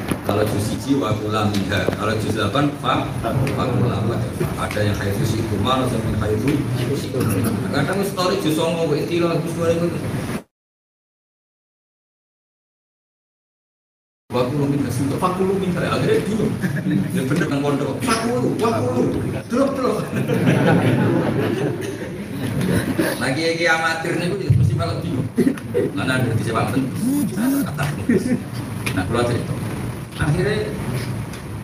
Kalau 0.31 0.47
juz 0.47 0.63
siji 0.63 0.95
wa 0.95 1.11
kulamiha, 1.11 1.91
kalau 1.99 2.15
juz 2.15 2.39
delapan 2.39 2.71
fa 2.79 3.03
fa 3.19 3.67
Ada 4.63 4.79
yang 4.79 4.95
kayak 4.95 5.19
juz 5.19 5.35
itu 5.35 5.55
ada 5.59 5.83
yang 5.91 6.15
kayak 6.23 6.39
juz 6.39 7.11
Kadang 7.75 7.99
story 8.07 8.39
juz 8.39 8.55
songo, 8.55 8.95
istilah 8.95 9.35
juz 9.43 9.51
dua 9.59 9.75
Waktu 14.31 14.53
lu 14.55 14.71
minta 14.71 14.87
sih, 14.87 15.03
waktu 15.19 15.41
lu 15.43 15.59
minta 15.59 15.83
akhirnya 15.83 16.23
bingung. 16.23 16.55
Ya 17.11 17.21
bener 17.27 17.45
kan 17.51 17.59
pondok. 17.59 17.99
Waktu 17.99 18.27
lu, 18.31 18.55
waktu 18.55 18.87
lu, 18.87 19.03
delok 19.51 19.69
delok. 19.75 19.95
Nah 23.19 23.29
kiai 23.35 23.67
amatir 23.67 24.15
nih 24.15 24.31
gue 24.31 24.47
mesti 24.55 24.73
malah 24.79 24.95
bingung. 25.03 25.27
Mana 25.91 26.23
ada 26.23 26.31
di 26.31 26.43
kata. 26.47 27.83
Nah 28.95 29.03
kalau 29.11 29.23
cerita, 29.27 29.70
akhirnya 30.21 30.69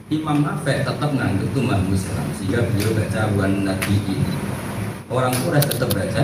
Imam 0.08 0.40
Nafi 0.40 0.88
tetap 0.88 1.10
ngangguk 1.12 1.52
tuh 1.52 1.62
Imam 1.68 1.82
Muslim 1.92 2.26
sehingga 2.40 2.64
beliau 2.72 2.96
baca 2.96 3.22
wan 3.36 3.68
nabiin. 3.68 4.22
Orang 5.08 5.32
Quraisy 5.40 5.72
tetap 5.72 5.92
baca 5.96 6.24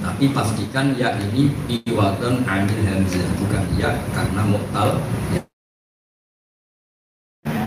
tapi 0.00 0.24
pastikan 0.32 0.96
ya 0.96 1.12
ini 1.20 1.52
iwatun 1.68 2.40
anil 2.48 2.80
hamzah 2.88 3.28
bukan 3.36 3.62
ya 3.76 3.92
karena 4.16 4.42
muktal 4.48 4.96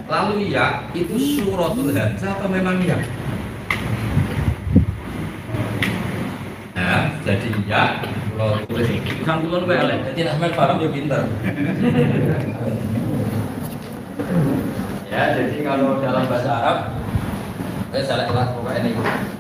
lalu 0.09 0.49
ya 0.49 0.89
itu 0.97 1.13
suratul 1.37 1.93
hamzah 1.93 2.33
atau 2.33 2.49
memang 2.49 2.81
ya? 2.81 2.97
Nah 6.73 7.13
jadi 7.21 7.49
ya 7.69 8.01
kalau 8.33 8.65
tulis 8.65 8.89
kan 9.21 9.45
kulon 9.45 9.69
welek 9.69 10.17
jadi 10.17 10.33
Ahmad 10.33 10.57
paham 10.57 10.81
ya 10.81 10.89
pinter 10.89 11.21
ya 15.09 15.21
jadi 15.35 15.57
kalau 15.65 15.97
dalam 15.99 16.25
bahasa 16.29 16.51
Arab 16.51 16.79
saya 17.89 18.03
salah 18.05 18.25
kelas 18.29 18.49
pokoknya 18.53 18.81
ini. 18.85 18.91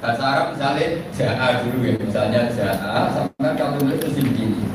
Bahasa 0.01 0.23
Arab 0.25 0.45
misalnya 0.57 0.85
ja'a 1.13 1.47
dulu 1.61 1.77
ya 1.85 1.93
misalnya 2.01 2.41
ja'a 2.49 3.01
sampai 3.13 3.53
kalau 3.53 3.77
tulis 3.77 4.01
terus 4.01 4.17
begini. 4.17 4.65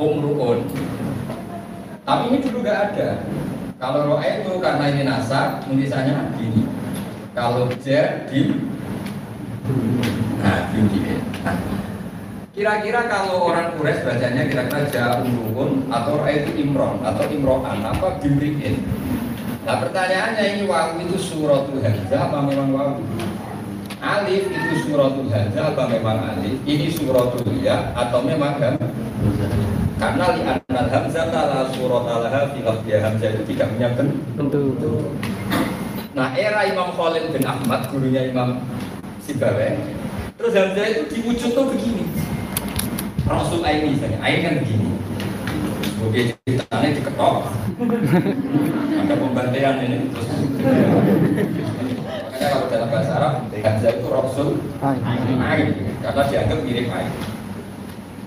Umruun 0.00 0.64
tapi 2.08 2.22
ini 2.32 2.38
dulu 2.40 2.64
nggak 2.64 2.78
ada. 2.90 3.10
Kalau 3.76 4.08
roa 4.08 4.24
itu 4.24 4.52
karena 4.60 4.84
ini 4.92 5.02
nasab 5.04 5.64
tulisannya 5.68 6.36
gini 6.36 6.64
kalau 7.30 7.70
jadi 7.78 8.42
nah 10.42 10.66
gini 10.74 11.22
nah, 11.46 11.56
kira-kira 12.50 13.06
kalau 13.06 13.48
orang 13.48 13.78
Quraisy 13.78 14.02
bacanya 14.02 14.42
kira-kira 14.50 14.82
ja'a 14.90 15.22
umruun 15.22 15.86
atau 15.88 16.26
itu 16.26 16.50
imron 16.58 16.98
atau 17.06 17.24
imro'an 17.30 17.78
apa 17.86 18.18
gimriin 18.18 18.82
Nah 19.60 19.76
pertanyaannya 19.76 20.44
ini 20.56 20.62
wawu 20.64 21.04
itu 21.04 21.16
suratul 21.20 21.84
hamzah 21.84 22.20
apa 22.32 22.38
memang 22.48 22.72
wawu? 22.72 23.04
Alif 24.00 24.48
itu 24.48 24.74
suratul 24.88 25.28
hamzah 25.28 25.76
apa 25.76 25.82
memang 25.84 26.16
alif? 26.32 26.56
Ini 26.64 26.88
suratul 26.88 27.44
ya 27.60 27.92
atau 27.92 28.24
memang 28.24 28.56
ham? 28.56 28.80
Karena 30.00 30.24
li 30.32 30.42
anal 30.48 30.88
hamzah 30.88 31.28
la 31.28 31.68
surat 31.76 32.04
alaha 32.08 32.48
filaf 32.56 32.80
dia 32.88 33.04
hamzah 33.04 33.36
itu 33.36 33.42
tidak 33.52 33.68
punya 33.76 33.88
bentuk. 33.92 35.12
Nah 36.16 36.32
era 36.32 36.64
Imam 36.64 36.96
Khalid 36.96 37.28
bin 37.28 37.44
Ahmad 37.44 37.84
gurunya 37.92 38.32
Imam 38.32 38.64
Sibawe 39.20 39.76
terus 40.40 40.56
hamzah 40.56 40.86
itu 40.88 41.02
diwujud 41.20 41.52
tuh 41.52 41.68
begini. 41.68 42.08
Rasul 43.28 43.62
Aini 43.62 43.94
misalnya, 43.94 44.18
Ain 44.24 44.42
kan 44.42 44.58
begini. 44.64 44.99
Oke, 46.00 46.32
ceritanya 46.48 46.88
diketok. 46.96 47.34
Ada 49.04 49.14
pembantian 49.20 49.76
ini. 49.84 49.98
Makanya 52.24 52.48
kalau 52.48 52.66
dalam 52.72 52.88
bahasa 52.88 53.12
Arab, 53.20 53.34
Hamzah 53.52 53.92
itu 53.92 54.08
Rasul 54.08 54.48
Ain. 54.80 55.68
Karena 56.00 56.22
dianggap 56.24 56.58
mirip 56.64 56.88
Ain. 56.88 57.12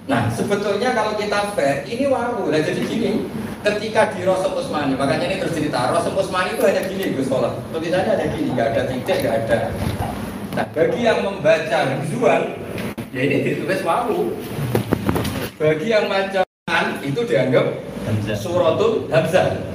Nah, 0.05 0.29
sebetulnya 0.29 0.93
kalau 0.93 1.17
kita 1.17 1.55
fair, 1.57 1.81
ini 1.89 2.05
wawu. 2.11 2.53
Nah, 2.53 2.61
jadi 2.61 2.83
gini, 2.85 3.25
ketika 3.65 4.13
di 4.13 4.21
Rasul 4.21 4.53
Usmani, 4.53 4.93
makanya 4.93 5.25
ini 5.31 5.41
terus 5.41 5.57
cerita, 5.57 5.89
Rasul 5.89 6.13
Usmani 6.13 6.53
itu 6.53 6.63
hanya 6.67 6.85
gini, 6.85 7.17
Gus 7.17 7.31
Sholat. 7.31 7.57
Tulisannya 7.73 8.11
ada 8.21 8.25
gini, 8.37 8.53
nggak 8.53 8.67
ada 8.75 8.81
titik, 8.91 9.17
nggak 9.23 9.35
ada. 9.47 9.57
Nah, 10.53 10.65
bagi 10.75 10.99
yang 11.01 11.25
membaca 11.25 11.79
visual, 12.05 12.41
ya 13.09 13.21
ini 13.23 13.37
ditulis 13.41 13.81
wawu. 13.81 14.35
Bagi 15.57 15.87
yang 15.89 16.11
baca 16.11 16.43
itu 17.05 17.21
dianggap 17.25 17.65
suratul 18.35 19.07
hamzah. 19.13 19.73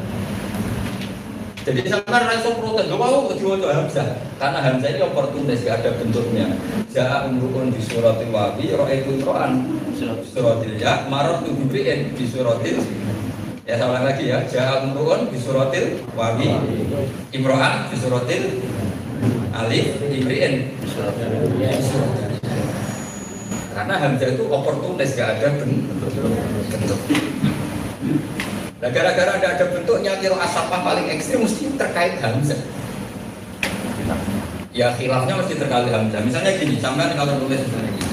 Jadi 1.69 1.85
sampai 1.85 2.25
raiso 2.25 2.57
protes, 2.57 2.89
gak 2.89 2.97
mau 2.97 3.29
diwaca 3.29 3.77
hamzah 3.77 4.17
karena 4.41 4.59
hamzah 4.65 4.89
ini 4.89 5.05
oportunis 5.05 5.69
gak 5.69 5.85
ada 5.85 6.01
bentuknya. 6.01 6.49
Ja'a 6.89 7.29
umrukun 7.29 7.69
di 7.69 7.85
suratil 7.85 8.33
wawi, 8.33 8.73
ro'aitu 8.73 9.21
ro'an 9.21 9.69
suratil 10.33 10.81
ya, 10.81 11.05
marot 11.13 11.45
tu 11.45 11.53
bibriin 11.53 12.17
di 12.17 12.25
suratil 12.25 12.81
Ya 13.69 13.77
saya 13.77 13.93
ulang 13.93 14.09
lagi 14.09 14.33
ya, 14.33 14.49
ja'a 14.49 14.81
umrukun 14.81 15.29
di 15.29 15.37
suratil 15.37 16.01
wawi, 16.17 16.57
imro'an 17.37 17.93
di 17.93 17.97
suratil 18.01 18.65
alif, 19.53 20.01
ibriin 20.09 20.73
di 20.73 20.87
suratil 20.89 22.28
karena 23.79 23.95
hamzah 23.95 24.35
itu 24.35 24.43
oportunis 24.51 25.15
gak 25.15 25.39
ada 25.39 25.55
bentuk. 25.55 26.99
Nah 28.83 28.91
gara-gara 28.91 29.39
ada 29.39 29.49
ada 29.55 29.65
bentuknya 29.71 30.19
kira 30.19 30.35
asapah 30.35 30.83
paling 30.83 31.07
ekstrim 31.15 31.47
mesti 31.47 31.71
terkait 31.79 32.19
hamzah. 32.19 32.59
Ya 34.75 34.91
khilafnya 34.99 35.39
mesti 35.39 35.55
terkait 35.63 35.95
hamzah. 35.95 36.19
Misalnya 36.27 36.59
gini, 36.59 36.83
sampai 36.83 37.15
kalau 37.15 37.39
tulis 37.39 37.63
misalnya 37.63 37.91
gini. 37.95 38.11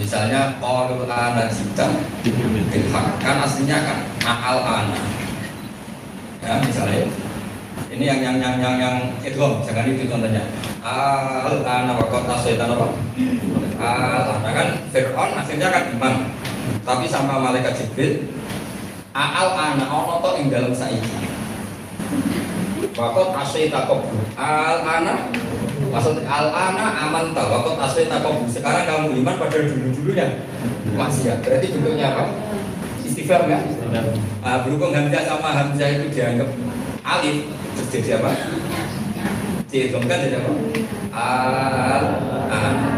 Misalnya 0.00 0.56
qalu 0.56 1.04
ana 1.04 1.44
jita 1.52 1.84
bilhaq 2.24 3.06
kan 3.20 3.44
aslinya 3.44 3.76
kan 3.84 3.98
aal 4.24 4.58
ana. 4.64 4.96
Ya 6.40 6.64
misalnya 6.64 7.04
ini 7.92 8.04
yang 8.08 8.20
yang 8.24 8.36
yang 8.40 8.56
yang 8.56 8.76
yang 8.80 8.96
itu 9.20 9.36
jangan 9.36 9.84
itu 9.84 10.08
contohnya. 10.08 10.40
Al 10.80 11.64
ana 11.66 11.92
wa 11.98 12.06
qad 12.06 12.24
asaitan 12.24 12.70
apa? 12.70 12.86
Al 13.76 14.40
ana 14.40 14.50
kan 14.50 14.68
Fir'aun 14.90 15.30
akhirnya 15.36 15.68
kan 15.68 15.84
iman. 15.96 16.14
Tapi 16.86 17.04
sama 17.10 17.42
malaikat 17.42 17.76
Jibril 17.76 18.30
Al 19.16 19.48
ana 19.56 19.84
ono 19.88 20.20
to 20.20 20.30
ing 20.40 20.52
dalam 20.52 20.76
saiki. 20.76 21.24
Wakot 22.96 23.32
asaita 23.32 23.88
qablu. 23.88 24.20
Al 24.36 24.84
ana 24.84 25.32
maksud 25.92 26.20
al 26.24 26.52
ana 26.52 27.08
aman 27.08 27.32
ta 27.32 27.48
wakot 27.48 27.80
asaita 27.80 28.20
qablu. 28.20 28.44
Sekarang 28.48 28.84
kamu 28.84 29.16
iman 29.24 29.34
pada 29.40 29.56
dulu-dulunya. 29.56 30.44
Masih 30.92 31.32
ya. 31.32 31.34
Berarti 31.40 31.72
bentuknya 31.72 32.12
apa? 32.12 32.24
Istighfar 33.04 33.48
ya? 33.48 33.60
Ah, 34.44 34.60
berhubung 34.64 34.92
Hamzah 34.92 35.24
sama 35.24 35.56
Hamzah 35.56 35.88
itu 35.96 36.12
dianggap 36.12 36.52
alif 37.00 37.48
terus 37.76 37.88
jadi 37.92 38.20
apa? 38.20 38.30
Kan 39.72 40.18
jadi 40.20 40.36
apa? 40.40 40.50
Al 41.16 42.04
an. 42.52 42.95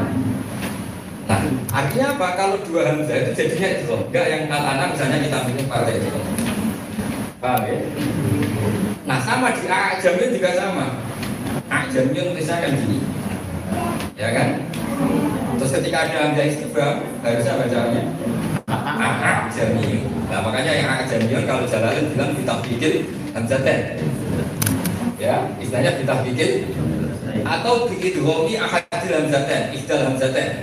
Artinya 1.68 2.06
apa? 2.16 2.26
Kalau 2.36 2.56
dua 2.64 2.88
hamzah 2.88 3.16
itu 3.22 3.30
jadinya 3.36 3.68
itu. 3.80 3.94
Enggak 4.08 4.26
yang 4.28 4.42
al 4.48 4.64
anak 4.76 4.88
misalnya 4.96 5.18
kita 5.24 5.36
ambil 5.44 5.64
pada 5.68 5.92
itu. 5.92 6.10
Paham 7.38 7.60
ya? 7.68 7.76
Nah, 9.08 9.18
sama 9.22 9.54
di 9.54 9.64
ajamnya 9.68 10.26
juga 10.32 10.50
sama. 10.56 10.86
Ajamnya 11.68 12.20
tulisnya 12.32 12.56
kan 12.64 12.72
gini. 12.72 12.98
Ya 14.18 14.28
kan? 14.34 14.48
Terus 15.58 15.72
ketika 15.78 15.98
ada 16.08 16.16
hamzah 16.28 16.46
istighfar, 16.46 16.92
harusnya 17.22 17.52
bacanya 17.60 18.02
ajami. 19.48 20.06
Nah, 20.28 20.38
makanya 20.44 20.72
yang 20.76 20.88
ajami 21.02 21.34
kalau 21.48 21.64
Jalalin 21.66 22.12
bilang 22.14 22.32
kita 22.36 22.54
pikir 22.62 22.92
hamzah 23.34 23.60
ya 25.18 25.50
istilahnya 25.58 25.98
kita 25.98 26.14
bikin 26.22 26.50
atau 27.42 27.90
bikin 27.90 28.22
homi 28.22 28.54
ahadil 28.54 29.14
hamzaten 29.18 29.74
ihdal 29.74 30.06
hamzaten 30.06 30.62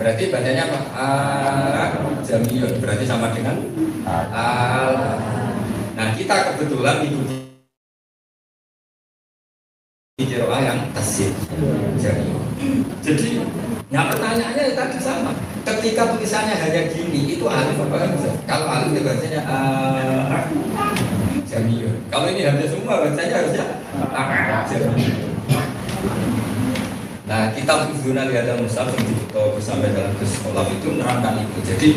berarti 0.00 0.32
bacanya 0.32 0.64
apa? 0.64 0.78
Al 0.96 2.24
jamiyun. 2.24 2.80
Berarti 2.80 3.04
sama 3.04 3.36
dengan 3.36 3.60
al 4.08 4.96
nah 5.92 6.16
kita 6.16 6.56
kebetulan 6.56 7.04
ikuti 7.04 7.36
kiroah 10.24 10.60
yang 10.64 10.80
tasir 10.96 11.28
jamiyun. 12.00 12.40
Jadi 13.04 13.44
nah 13.92 14.08
pertanyaannya 14.08 14.72
ya 14.72 14.74
tadi 14.74 14.96
sama. 14.96 15.36
Ketika 15.60 16.16
tulisannya 16.16 16.56
hanya 16.56 16.88
gini 16.88 17.36
itu 17.36 17.44
alif 17.44 17.76
apa 17.76 17.96
hamzah 18.00 18.32
kalau 18.48 18.72
alif 18.72 18.96
itu 18.96 19.04
bacanya 19.04 19.44
al 19.44 20.40
jamiyun. 21.44 22.00
Kalau 22.08 22.32
ini 22.32 22.48
hamzah 22.48 22.68
semua 22.72 23.04
bacanya 23.04 23.44
harusnya 23.44 23.66
jamiyun. 24.64 25.29
Nah, 27.30 27.46
kita 27.54 27.86
Fuzuna 27.86 28.26
lihat 28.26 28.42
yang 28.42 28.58
kita 28.58 29.54
sampai 29.62 29.94
dalam 29.94 30.10
sekolah 30.18 30.66
itu 30.66 30.90
menerangkan 30.90 31.38
itu. 31.46 31.58
Jadi 31.62 31.88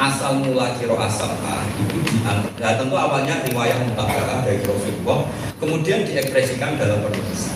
asal 0.00 0.40
mula 0.40 0.72
kiro 0.80 0.96
asal 0.96 1.36
A 1.44 1.68
itu 1.76 2.00
di 2.00 2.24
nah, 2.24 2.40
tentu 2.56 2.96
awalnya 2.96 3.44
riwayat 3.44 3.76
mutabakah 3.84 4.40
dari 4.40 4.64
Rasulullah, 4.64 5.28
kemudian 5.60 6.08
diekspresikan 6.08 6.80
dalam 6.80 7.04
penulisan. 7.04 7.52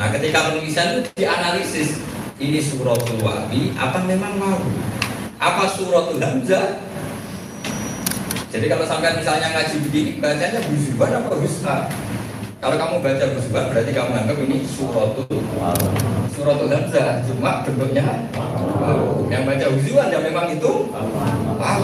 Nah, 0.00 0.08
ketika 0.08 0.48
penulisan 0.48 0.96
itu 0.96 1.00
dianalisis 1.20 2.00
ini 2.40 2.64
suratul 2.64 3.20
wabi 3.20 3.76
apa 3.76 4.00
memang 4.08 4.40
mau? 4.40 4.56
Apa 5.36 5.68
suratul 5.68 6.16
hamzah 6.16 6.80
Jadi 8.48 8.64
kalau 8.64 8.88
sampai 8.88 9.12
misalnya 9.20 9.52
ngaji 9.52 9.76
begini, 9.84 10.10
bacanya 10.24 10.64
Huzban 10.64 11.12
apa 11.12 11.36
Husna? 11.36 11.92
Kalau 12.58 12.74
kamu 12.74 12.94
baca 13.06 13.24
Huzban 13.38 13.70
berarti 13.70 13.94
kamu 13.94 14.12
anggap 14.18 14.38
ini 14.42 14.66
suratul 14.66 15.30
suratul 16.34 16.66
Hamzah, 16.66 17.22
cuma 17.22 17.62
bentuknya 17.62 18.26
wow. 18.34 19.22
Yang 19.30 19.42
baca 19.46 19.66
Huzban 19.78 20.10
ya 20.10 20.18
memang 20.18 20.50
itu 20.50 20.90
wow. 21.54 21.82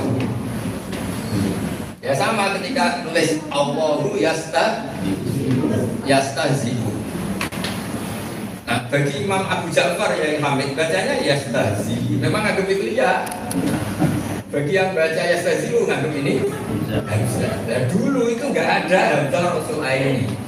Ya 2.02 2.12
sama 2.18 2.58
ketika 2.58 3.06
nulis 3.06 3.38
Allahu 3.54 4.18
yasta 4.18 4.90
yastahzi'u. 6.10 6.90
Nah, 8.66 8.90
bagi 8.90 9.24
Imam 9.24 9.46
Abu 9.46 9.70
Ja'far 9.70 10.10
yang 10.18 10.42
Hamid 10.42 10.74
bacanya 10.74 11.22
yastahzi. 11.22 12.18
Memang 12.18 12.50
agak 12.50 12.66
itu 12.66 12.98
ya. 12.98 13.22
Bagi 14.50 14.74
yang 14.74 14.90
baca 14.90 15.22
yastahzi'u 15.22 15.86
nganggap 15.86 16.12
ini 16.18 16.44
Hamzah. 16.90 17.62
Nah, 17.62 17.82
dulu 17.94 18.26
itu 18.26 18.42
nggak 18.42 18.68
ada 18.84 18.98
Hamzah 19.22 19.40
Rasul 19.54 19.80
ini. 19.86 20.43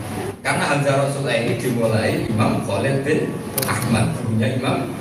Karena 0.47 0.63
Hamzah 0.71 0.95
Rasul 1.03 1.27
ini 1.27 1.59
dimulai 1.59 2.23
Imam 2.31 2.63
Khalid 2.63 3.03
bin 3.03 3.35
Ahmad, 3.67 4.15
punya 4.23 4.55
Imam. 4.55 4.95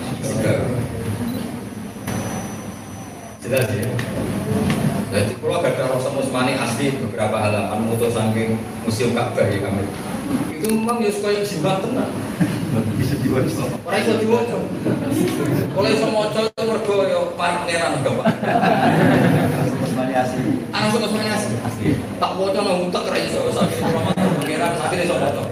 Jelas 3.45 3.69
ya? 3.69 3.85
Jadi 5.13 5.31
kalau 5.37 5.61
ada 5.61 5.85
rasa 5.85 6.09
musmani 6.17 6.57
asli 6.57 6.97
beberapa 6.97 7.37
halaman 7.37 7.85
mutu 7.85 8.09
saking 8.09 8.57
museum 8.89 9.13
Ka'bah 9.13 9.45
ya 9.45 9.61
kami. 9.61 9.85
Itu 10.49 10.81
memang 10.81 11.05
ya 11.05 11.13
suka 11.13 11.29
yang 11.29 11.45
jimat 11.45 11.77
tenang. 11.77 12.09
bisa 12.97 13.15
diwajib 13.21 13.69
Orang 13.85 14.01
iso 14.01 14.13
diwaca. 14.17 14.57
Kalau 15.77 15.89
iso 15.93 16.07
maca 16.09 16.39
itu 16.41 16.61
mergo 16.65 16.95
ya 17.05 17.19
pangeran 17.37 18.01
gampang. 18.01 18.33
variasi 19.95 20.39
Anak 20.75 20.89
suka 20.91 21.07
semuanya 21.07 21.33
asli. 21.39 21.55
asli 21.63 21.89
Tak 22.19 22.31
waca 22.35 22.59
nang 22.59 22.87
utak 22.91 23.07
ra 23.07 23.17
iso 23.17 23.39
sakit 23.55 23.79
pangeran 24.43 24.71
sakit 24.75 24.97
iso 25.07 25.15
maca. 25.15 25.43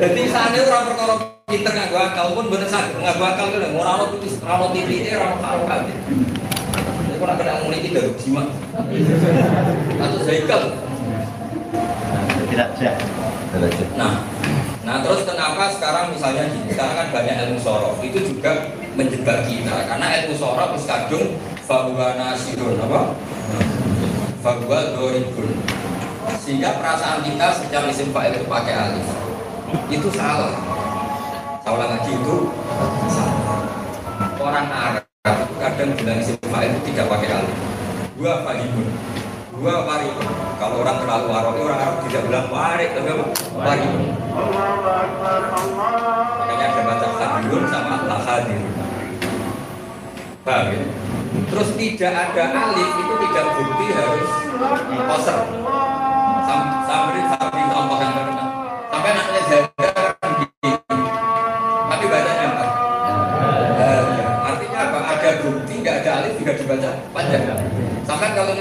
Jadi 0.00 0.32
sana 0.32 0.56
orang 0.56 0.84
perkara 0.88 1.14
pinter 1.44 1.72
nganggo 1.76 1.98
akal 2.00 2.26
pun 2.32 2.48
bener 2.48 2.64
sakit 2.72 2.96
nganggo 3.04 3.20
akal 3.20 3.52
kan 3.52 3.68
ora 3.76 3.90
ono 4.00 4.04
putus 4.16 4.40
ora 4.40 4.56
ono 4.56 4.72
titike 4.72 5.12
ora 5.12 5.36
ono 5.36 5.44
karo 5.44 5.60
kali. 5.68 5.92
Jadi 7.04 7.16
kalau 7.20 7.36
kena 7.36 7.68
ini 7.68 7.88
dari 7.92 8.10
jimat. 8.16 8.48
Atau 10.00 10.18
zaikal. 10.24 10.62
tidak 12.50 12.68
siap 12.74 12.96
Nah, 13.94 14.26
nah 14.82 14.96
terus 15.06 15.22
kenapa 15.22 15.70
sekarang 15.70 16.10
misalnya 16.10 16.50
gini, 16.50 16.74
sekarang 16.74 16.96
kan 16.98 17.08
banyak 17.14 17.34
ilmu 17.46 17.60
sorof 17.62 18.00
itu 18.02 18.18
juga 18.26 18.74
menjebak 18.98 19.46
kita 19.46 19.86
karena 19.86 20.06
ilmu 20.22 20.34
sorof 20.34 20.74
itu 20.74 20.82
kadung 20.88 21.26
bahwa 21.68 22.18
nasirun 22.18 22.80
apa? 22.80 23.14
Bahwa 24.40 24.78
doribun 24.96 25.60
sehingga 26.40 26.80
perasaan 26.80 27.22
kita 27.22 27.46
sejak 27.60 27.84
isim 27.92 28.10
fa'il 28.10 28.34
itu 28.34 28.46
pakai 28.48 28.74
alif 28.74 29.29
itu 29.90 30.08
salah. 30.14 30.54
Ulang 31.70 31.90
lagi 31.94 32.10
itu 32.10 32.36
salah. 33.06 33.38
Orang 34.40 34.66
Arab 34.72 35.04
itu 35.22 35.54
kadang 35.60 35.90
bilang 35.94 36.18
isim 36.18 36.34
itu 36.40 36.78
tidak 36.90 37.06
pakai 37.06 37.28
alif. 37.30 37.58
Gua 38.18 38.42
fahimun, 38.42 38.88
gua 39.54 39.74
warikun. 39.86 40.28
Kalau 40.58 40.82
orang 40.82 40.96
terlalu 41.00 41.28
Arab, 41.30 41.54
orang 41.56 41.78
Arab 41.78 41.96
tidak 42.10 42.22
bilang 42.26 42.46
warik, 42.50 42.90
tapi 42.92 43.08
apa? 43.14 43.24
Warikun. 43.54 44.02
Makanya 46.40 46.66
ada 46.74 46.82
baca 46.84 47.06
hadirun 47.14 47.64
sama 47.70 47.96
la 48.08 48.18
hadirun. 48.18 48.72
Paham 50.40 50.72
ya? 50.72 50.80
Terus 51.30 51.68
tidak 51.78 52.12
ada 52.16 52.44
alif 52.50 52.90
itu 52.96 53.14
tidak 53.28 53.46
bukti 53.54 53.86
harus 53.94 54.30
koser. 55.06 55.38
Sam 56.48 56.60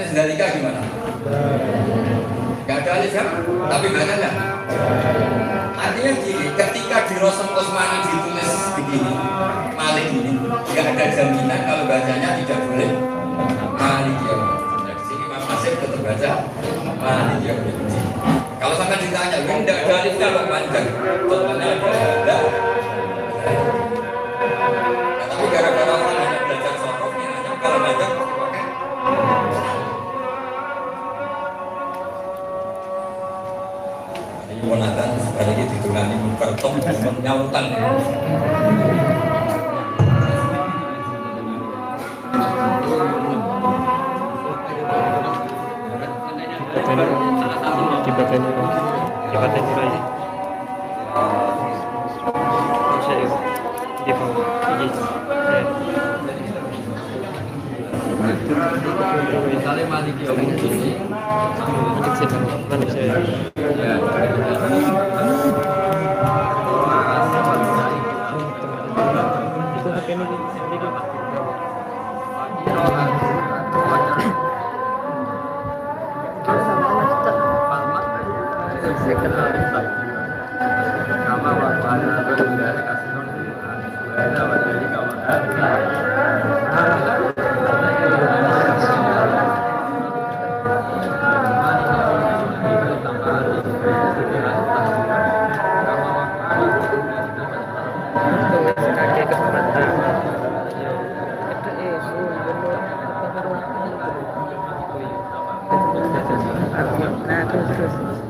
Zalika 0.10 0.46
gimana? 0.58 0.82
Nggak 2.66 2.78
ada 2.86 2.90
alif 3.02 3.12
kan? 3.14 3.28
Tapi 3.46 3.88
bacanya 3.94 4.30
Artinya 5.80 6.12
gini, 6.22 6.46
ketika 6.54 6.98
di 7.08 7.16
Rosem 7.18 7.50
Osmani 7.56 7.98
ditulis 8.04 8.52
begini, 8.78 9.14
Malik 9.74 10.08
ini, 10.12 10.34
nggak 10.44 10.86
ada 10.98 11.06
jaminan 11.14 11.62
kalau 11.66 11.84
bacanya 11.88 12.30
tidak 12.42 12.60
boleh 12.68 12.92
Malik 13.80 14.18
ya. 14.28 14.38
Sini 15.08 15.26
Mas 15.30 15.46
Nasir 15.48 15.74
tetap 15.80 16.02
baca 16.04 16.32
Malik 17.00 17.40
ya. 17.48 17.54
Kalau 18.60 18.76
sampai 18.76 18.98
ditanya, 19.02 19.38
tidak 19.40 19.78
ada 19.88 19.94
alifnya 20.04 20.28
kok 20.36 20.46
panjang. 20.52 20.88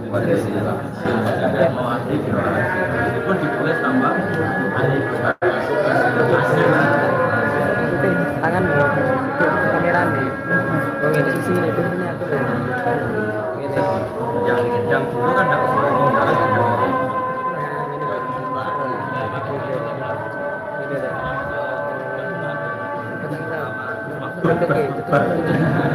Terus. 0.10 0.42
itu 0.42 0.58
pun 3.22 3.38
ditulis 3.38 3.78
tambah 3.78 4.14
tangan 8.40 8.64
kamera 9.70 10.02
nih. 10.10 10.26
Oh, 11.00 11.10
ini 11.14 11.32
sisi 11.32 11.52
ini, 11.54 11.70
itu 11.70 11.82
punya 11.86 12.10
aku 12.12 12.26
loh. 12.26 12.42
Ini. 13.60 13.76
yang 14.50 14.66
yang 14.90 15.06
dulu 15.14 15.30
kan 15.38 15.46
tidak 15.46 15.62
Nah. 25.10 25.89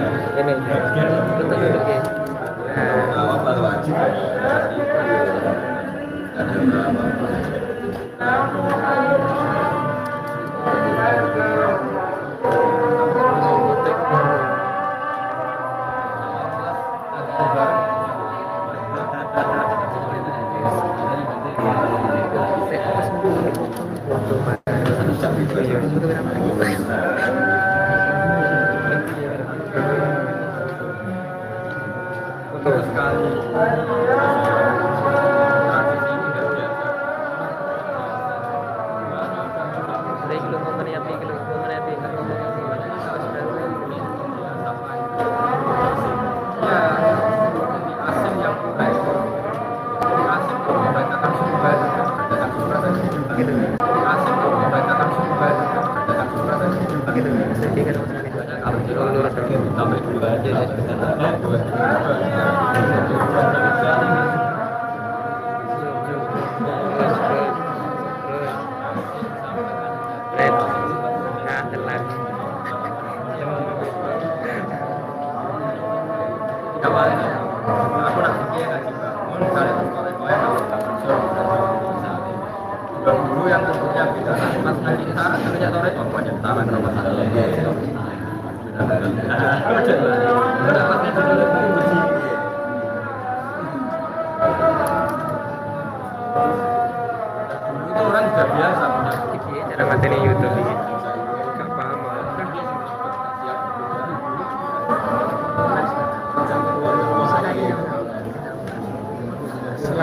Yeah. 4.14 4.73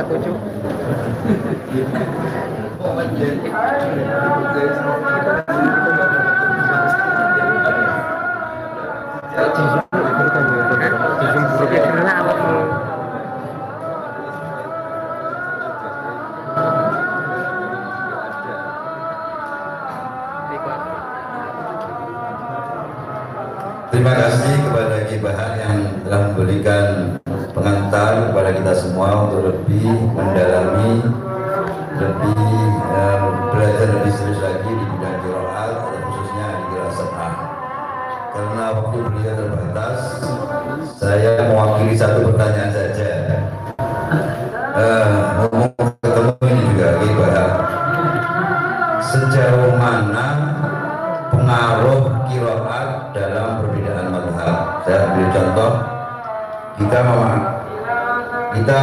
Salah 0.01 0.17
tujuh. 0.17 0.33
Jadi 3.21 3.37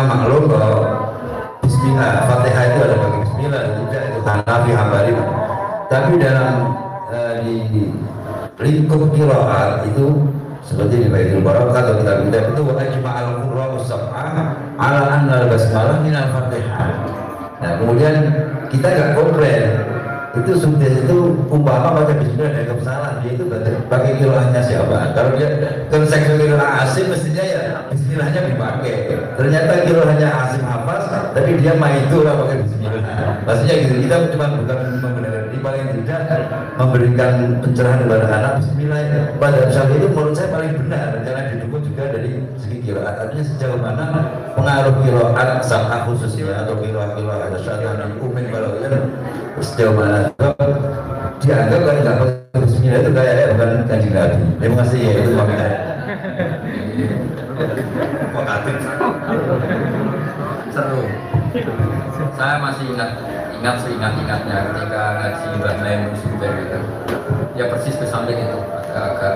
maklum 0.07 0.45
bahwa 0.47 0.81
Bismillah, 1.65 2.29
Fatihah 2.31 2.65
itu 2.71 2.79
ada 2.85 2.97
bagi 2.97 3.19
Bismillah, 3.27 3.63
tidak 3.65 4.03
itu 4.13 4.21
Hanafi 4.23 4.71
Hambali. 4.77 5.13
Tapi 5.89 6.13
dalam 6.21 6.55
eh, 7.09 7.33
di 7.43 7.55
lingkup 8.59 9.15
kiroat 9.15 9.87
itu 9.89 10.07
seperti 10.67 11.07
di 11.07 11.09
Baitul 11.09 11.41
Barak 11.41 11.73
atau 11.73 11.97
kita 12.03 12.13
kita 12.29 12.39
itu 12.53 12.63
ajma 12.77 13.11
al 13.17 13.29
qurra 13.41 13.67
sab'ah 13.81 14.29
ala 14.77 15.01
anna 15.17 15.35
al 15.41 15.47
basmalah 15.49 16.05
min 16.05 16.13
al 16.13 16.29
fatihah. 16.29 16.91
Nah 17.59 17.71
kemudian 17.81 18.17
kita 18.69 18.87
nggak 18.87 19.11
komplain 19.17 19.88
itu 20.45 20.53
sudah 20.59 20.91
itu 20.91 21.19
umpama 21.51 22.03
baca 22.03 22.15
bismillah 22.17 22.53
dan 22.55 22.79
salah 22.83 23.11
dia 23.21 23.33
itu 23.35 23.45
pakai 23.89 24.11
kiroahnya 24.21 24.61
siapa 24.63 25.13
kalau 25.13 25.35
dia 25.35 25.49
konsep 25.91 26.21
kiroah 26.25 26.71
asim 26.85 27.11
mestinya 27.11 27.45
ya 27.45 27.61
bismillahnya 27.91 28.41
dipakai 28.53 28.95
ternyata 29.35 29.73
kiroahnya 29.87 30.29
asim 30.47 30.63
hafaz 30.65 31.05
tapi 31.35 31.61
dia 31.61 31.75
main 31.77 32.07
itu 32.07 32.23
lah 32.23 32.35
pakai 32.45 32.57
bismillah 32.65 33.03
maksudnya 33.45 33.75
gitu 33.85 33.95
kita 34.07 34.15
cuma 34.35 34.47
bukan 34.59 34.79
membenarkan 35.01 35.45
di 35.49 35.59
paling 35.59 35.85
tidak 35.93 36.21
memberikan 36.79 37.33
pencerahan 37.65 37.99
kepada 38.07 38.27
anak 38.29 38.53
bismillah 38.63 39.03
pada 39.39 39.61
saat 39.73 39.91
itu 39.95 40.07
menurut 40.11 40.35
saya 40.35 40.49
paling 40.55 40.73
benar 40.77 41.19
jangan 41.23 41.45
didukung 41.55 41.83
juga 41.83 42.05
dari 42.15 42.31
segi 42.59 42.79
kiroat 42.85 43.15
artinya 43.15 43.45
sejauh 43.45 43.81
mana 43.81 44.07
pengaruh 44.55 44.95
kiroat 45.03 45.49
sama 45.65 46.07
khususnya 46.09 46.65
atau 46.65 46.79
kiroat 46.81 47.15
ada 47.19 47.59
syaitan 47.61 48.17
umin 48.19 48.47
kalau 48.49 48.79
sejauh 49.63 49.95
mana 49.95 50.31
dianggap 51.39 51.81
kan 51.83 51.95
nggak 52.03 52.17
pakai 52.19 52.59
bismillah 52.63 53.01
itu 53.03 53.11
kayak 53.15 53.35
bukan 53.55 53.71
kanjeng 53.87 54.13
nabi 54.15 54.37
terima 54.59 54.77
kasih 54.83 54.99
ya 55.01 55.13
itu 55.23 55.31
makanya? 55.35 55.71
Seru. 60.71 61.03
Saya 62.39 62.57
masih 62.63 62.85
ingat 62.95 63.11
ingat 63.59 63.77
seingat-ingatnya 63.83 64.57
ketika 64.71 65.03
ngaji 65.19 65.47
Mbak 65.59 65.75
Naim 65.83 66.03
Suber 66.15 66.53
itu. 66.63 66.81
Ya 67.59 67.65
persis 67.67 67.99
ke 67.99 68.07
samping 68.07 68.39
itu 68.39 68.61
agak-agak 68.63 69.35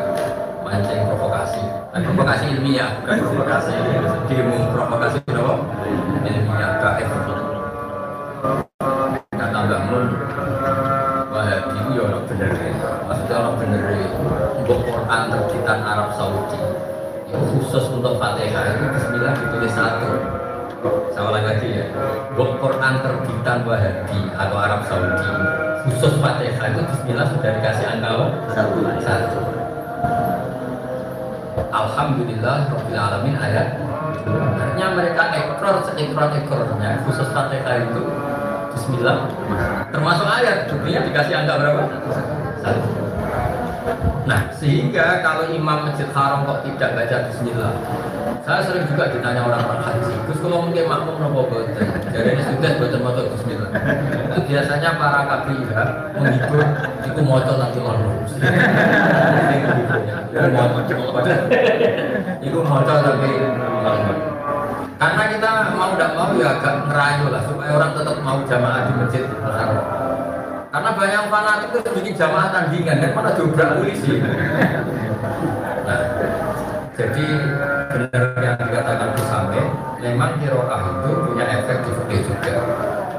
mancing 0.62 1.02
provokasi. 1.10 1.62
Nah, 1.90 2.00
provokasi 2.06 2.44
ilmiah, 2.54 3.02
bukan 3.02 3.16
provokasi 3.26 3.74
demo 4.30 4.58
provokasi 4.70 5.18
kenapa? 5.26 5.54
Ilmiah. 6.22 6.70
Kata 6.78 7.31
ya. 12.50 12.72
Maksudnya 13.06 13.36
orang 13.38 13.54
ya. 13.70 14.08
Untuk 14.62 14.78
Quran 14.86 15.20
terbitan 15.30 15.78
Arab 15.82 16.08
Saudi 16.14 16.58
itu 17.32 17.38
khusus 17.56 17.84
untuk 17.88 18.20
Fatihah 18.20 18.64
itu 18.76 18.84
Bismillah 18.92 19.32
ditulis 19.38 19.72
satu. 19.72 20.10
Saya 21.14 21.22
ulang 21.30 21.46
lagi 21.46 21.68
ya. 21.70 21.86
Untuk 22.34 22.58
Quran 22.58 22.94
terbitan 23.00 23.58
Wahabi 23.64 24.20
atau 24.34 24.56
Arab 24.58 24.80
Saudi 24.86 25.28
khusus 25.88 26.14
Fatihah 26.20 26.66
itu 26.72 26.80
Bismillah 26.86 27.26
sudah 27.32 27.50
dikasih 27.58 27.86
angka 27.88 28.10
satu. 28.52 28.78
Satu. 29.02 29.40
Alhamdulillah 31.72 32.68
Rabbil 32.68 33.00
Alamin 33.00 33.36
ayat 33.36 33.80
Artinya 34.22 34.88
mereka 34.94 35.34
ekor 35.34 35.82
seekor 35.88 36.30
ekornya 36.30 37.00
khusus 37.02 37.28
Fatihah 37.32 37.76
itu 37.90 38.02
Bismillah. 38.76 39.18
Termasuk 39.92 40.26
ayat 40.26 40.68
buktinya 40.72 41.00
dikasih 41.06 41.34
angka 41.38 41.54
berapa? 41.60 41.82
Satu. 42.62 43.02
Nah 44.22 44.54
sehingga 44.54 45.18
kalau 45.18 45.50
imam 45.50 45.90
masjid 45.90 46.06
haram 46.14 46.46
kok 46.46 46.62
tidak 46.62 46.94
baca 46.94 47.16
Bismillah 47.26 47.74
saya 48.42 48.58
sering 48.62 48.86
juga 48.90 49.06
ditanya 49.10 49.46
orang-orang 49.46 49.82
haji 49.86 50.14
terus 50.26 50.38
kalau 50.42 50.66
mungkin 50.66 50.86
makmum 50.90 51.14
nopo 51.18 51.46
boten? 51.50 51.86
Jadi 52.10 52.28
ini 52.38 52.42
sudah 52.42 52.70
boten 52.78 53.00
motor 53.02 53.24
Bismillah. 53.34 53.70
Itu 54.30 54.40
biasanya 54.46 54.90
para 54.98 55.20
KPIH 55.26 55.78
menghibur 56.18 56.62
itu 57.06 57.20
motor 57.22 57.54
nanti 57.58 57.78
malu 57.82 58.10
itu 62.42 62.58
motor 62.62 62.96
tapi 63.02 63.30
karena 65.02 65.34
kita 65.34 65.50
mau 65.74 65.98
tidak 65.98 66.14
mau 66.14 66.30
ya 66.38 66.54
agak 66.54 66.74
ngerayu 66.86 67.26
lah 67.34 67.42
supaya 67.42 67.70
orang 67.74 67.90
tetap 67.90 68.16
mau 68.22 68.38
jamaah 68.46 68.80
di 68.86 68.92
masjid 69.02 69.26
Haram. 69.42 69.70
Karena 70.70 70.90
banyak 70.94 71.22
fanatik 71.26 71.68
itu 71.74 71.90
bikin 71.90 72.14
jamaah 72.14 72.48
tandingan 72.54 73.02
dan 73.02 73.10
mana 73.10 73.34
dobrak 73.34 73.82
polisi. 73.82 74.22
Nah, 75.82 76.00
jadi 76.94 77.26
benar 77.90 78.24
yang 78.46 78.56
dikatakan 78.62 79.10
Kusame, 79.18 79.62
memang 79.98 80.38
kiroah 80.38 80.82
itu 80.86 81.10
punya 81.26 81.44
efek 81.50 81.82
di 81.82 81.90
fikih 81.98 82.20
juga. 82.22 82.54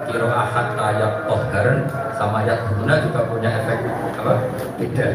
Kiroah 0.07 0.47
hatta 0.55 0.83
ayat 0.87 1.13
tohar 1.27 1.67
sama 2.15 2.47
ayat 2.47 2.63
guna 2.71 2.95
juga 3.03 3.27
punya 3.27 3.59
efek 3.59 3.83
apa? 4.23 4.33
Beda. 4.79 5.07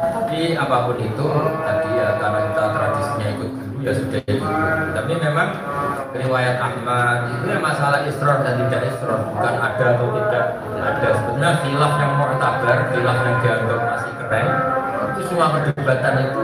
Tapi 0.00 0.56
apa 0.56 0.76
pun 0.88 0.96
itu 0.96 1.28
tadi 1.60 1.90
ya 1.92 2.08
karena 2.16 2.40
kita 2.48 2.64
tradisinya 2.72 3.28
ikut 3.36 3.67
ya 3.82 3.92
sudah 3.94 4.18
ikut 4.26 4.42
guru. 4.42 4.86
Tapi 4.94 5.12
memang 5.18 5.48
riwayat 6.14 6.56
Ahmad 6.58 7.18
itu 7.30 7.44
ya 7.50 7.58
masalah 7.62 8.00
isron 8.06 8.38
dan 8.42 8.54
tidak 8.66 8.82
isron 8.90 9.20
bukan 9.30 9.54
ada 9.58 9.84
atau 9.94 10.08
tidak. 10.18 10.44
Ada 10.78 11.08
sebenarnya 11.14 11.52
khilaf 11.62 11.92
yang 11.98 12.12
mu'tabar 12.18 12.78
khilaf 12.90 13.18
yang 13.22 13.36
dianggap 13.42 13.80
masih 13.82 14.12
keren. 14.24 14.46
Itu 15.08 15.20
semua 15.30 15.46
perdebatan 15.54 16.14
itu 16.26 16.42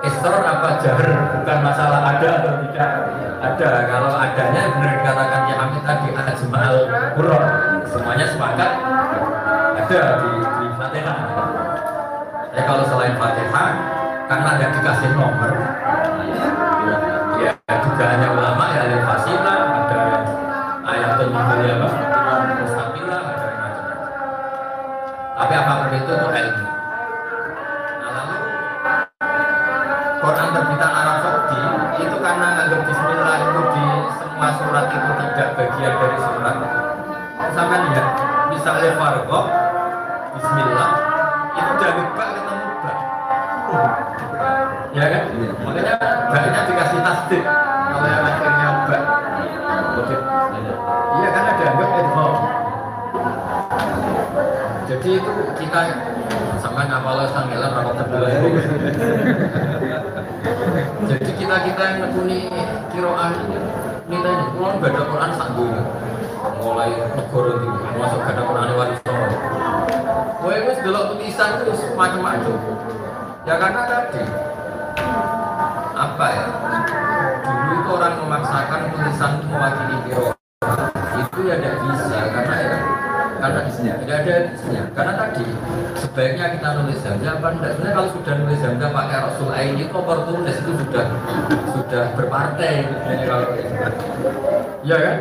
isron 0.00 0.44
apa 0.44 0.68
jahar 0.80 1.10
bukan 1.40 1.58
masalah 1.64 2.00
ada 2.16 2.28
atau 2.40 2.52
tidak. 2.68 2.90
Ada 3.40 3.70
kalau 3.88 4.12
adanya 4.20 4.62
benar 4.76 4.92
dikatakan 5.00 5.40
ya 5.48 5.54
Hamid 5.56 5.82
tadi 5.88 6.08
ada 6.12 6.32
jemaal 6.36 6.76
Qur'an. 7.16 7.48
Semuanya 7.88 8.26
sepakat 8.28 8.72
ada 9.80 10.00
di, 10.20 10.30
di 10.60 10.66
Fatihah. 10.76 11.18
Ya 12.50 12.62
kalau 12.68 12.84
selain 12.84 13.16
Fatihah 13.16 13.70
karena 14.30 14.48
ada 14.54 14.66
dikasih 14.70 15.10
nomor 15.18 15.52
ya 17.40 17.52
dugaannya 17.68 18.28
ulama 18.34 18.64
ya 18.74 18.82
lil 18.90 19.02
fasilah 19.04 19.58
ada 19.80 19.98
yang 20.04 20.24
ayatul 20.84 21.28
mubali 21.32 21.66
apa? 21.70 21.88
Mustaqilah 22.60 23.20
ada 23.20 23.44
yang 23.46 23.58
macam-macam. 23.60 23.98
Tapi 25.40 25.52
apa 25.56 25.72
pun 25.72 25.90
itu 25.96 26.12
itu 26.12 26.28
ilmu. 26.28 26.64
Nah 28.00 28.10
lalu 28.12 28.36
Quran 30.20 30.48
terbitan 30.52 30.92
Arab 30.92 31.16
Saudi 31.24 31.60
itu 32.04 32.16
karena 32.20 32.46
nganggap 32.60 32.80
Bismillah 32.84 33.36
itu 33.40 33.60
di 33.72 33.86
semua 34.20 34.48
surat 34.60 34.86
itu 34.92 35.10
tidak 35.16 35.48
bagian 35.56 35.94
dari 35.96 36.18
surat. 36.20 36.56
Sampai 37.50 37.78
lihat 37.88 38.06
misalnya 38.52 38.90
Fargo 39.00 39.40
Bismillah 40.36 40.90
tasdik 47.20 47.42
kalau 47.44 48.08
yang 48.08 48.24
akhirnya 48.24 48.70
bak 48.88 49.02
Oke. 50.00 50.16
iya 51.20 51.28
kan 51.36 51.44
ada 51.52 51.64
anggap 51.68 51.90
idgham 52.00 52.32
jadi 54.88 55.08
itu 55.20 55.32
kita 55.60 55.80
sama 56.64 56.80
ngapal 56.88 57.18
tanggalan 57.28 57.70
rapat 57.76 57.96
kedua 58.08 58.28
jadi 61.10 61.30
kita 61.36 61.56
kita 61.68 61.82
yang 61.84 61.98
nekuni 62.08 62.48
kiroan 62.88 63.32
kita 64.10 64.26
ini 64.26 64.44
kulon 64.58 64.74
baca 64.82 65.02
Quran 65.06 65.30
dunia. 65.54 65.82
Mulai 66.40 66.90
negara 67.14 67.52
ini 67.62 67.68
masuk 67.94 68.20
baca 68.26 68.42
Quran 68.42 68.68
wali 68.74 68.94
songo 69.04 69.26
Kowe 70.40 70.56
wis 70.66 70.78
delok 70.82 71.04
tulisan 71.14 71.62
itu 71.62 71.72
macam-macam 71.94 72.56
ya 73.44 73.54
karena 73.60 73.82
tadi 73.86 74.24
apa 76.00 76.26
ya 76.32 76.44
dulu 77.44 77.72
itu 77.76 77.88
orang 77.90 78.14
memaksakan 78.20 78.80
tulisan 78.92 79.32
mewakili 79.46 79.96
kiro 80.08 80.24
itu 81.20 81.38
ya 81.46 81.54
tidak 81.60 81.76
bisa 81.84 82.18
karena 82.32 82.56
ya 82.60 82.76
karena 83.40 83.60
isinya 83.64 83.94
tidak 84.04 84.16
ada 84.20 84.34
isinya 84.52 84.82
karena 84.92 85.12
tadi 85.16 85.44
sebaiknya 85.96 86.46
kita 86.60 86.68
nulis 86.76 87.00
hamzah 87.00 87.32
apa 87.40 87.48
enggak? 87.56 87.70
Sebenarnya 87.72 87.94
kalau 87.96 88.10
sudah 88.12 88.34
nulis 88.36 88.60
hamzah 88.60 88.90
pakai 88.92 89.18
rasul 89.24 89.48
ain 89.56 89.72
itu 89.80 89.94
oportunis 89.96 90.56
itu 90.60 90.72
sudah 90.76 91.04
sudah 91.72 92.04
berpartai. 92.20 92.74
Sebenarnya 92.84 93.24
kalau 93.24 93.46
ya. 94.84 94.96
Kan? 95.00 95.16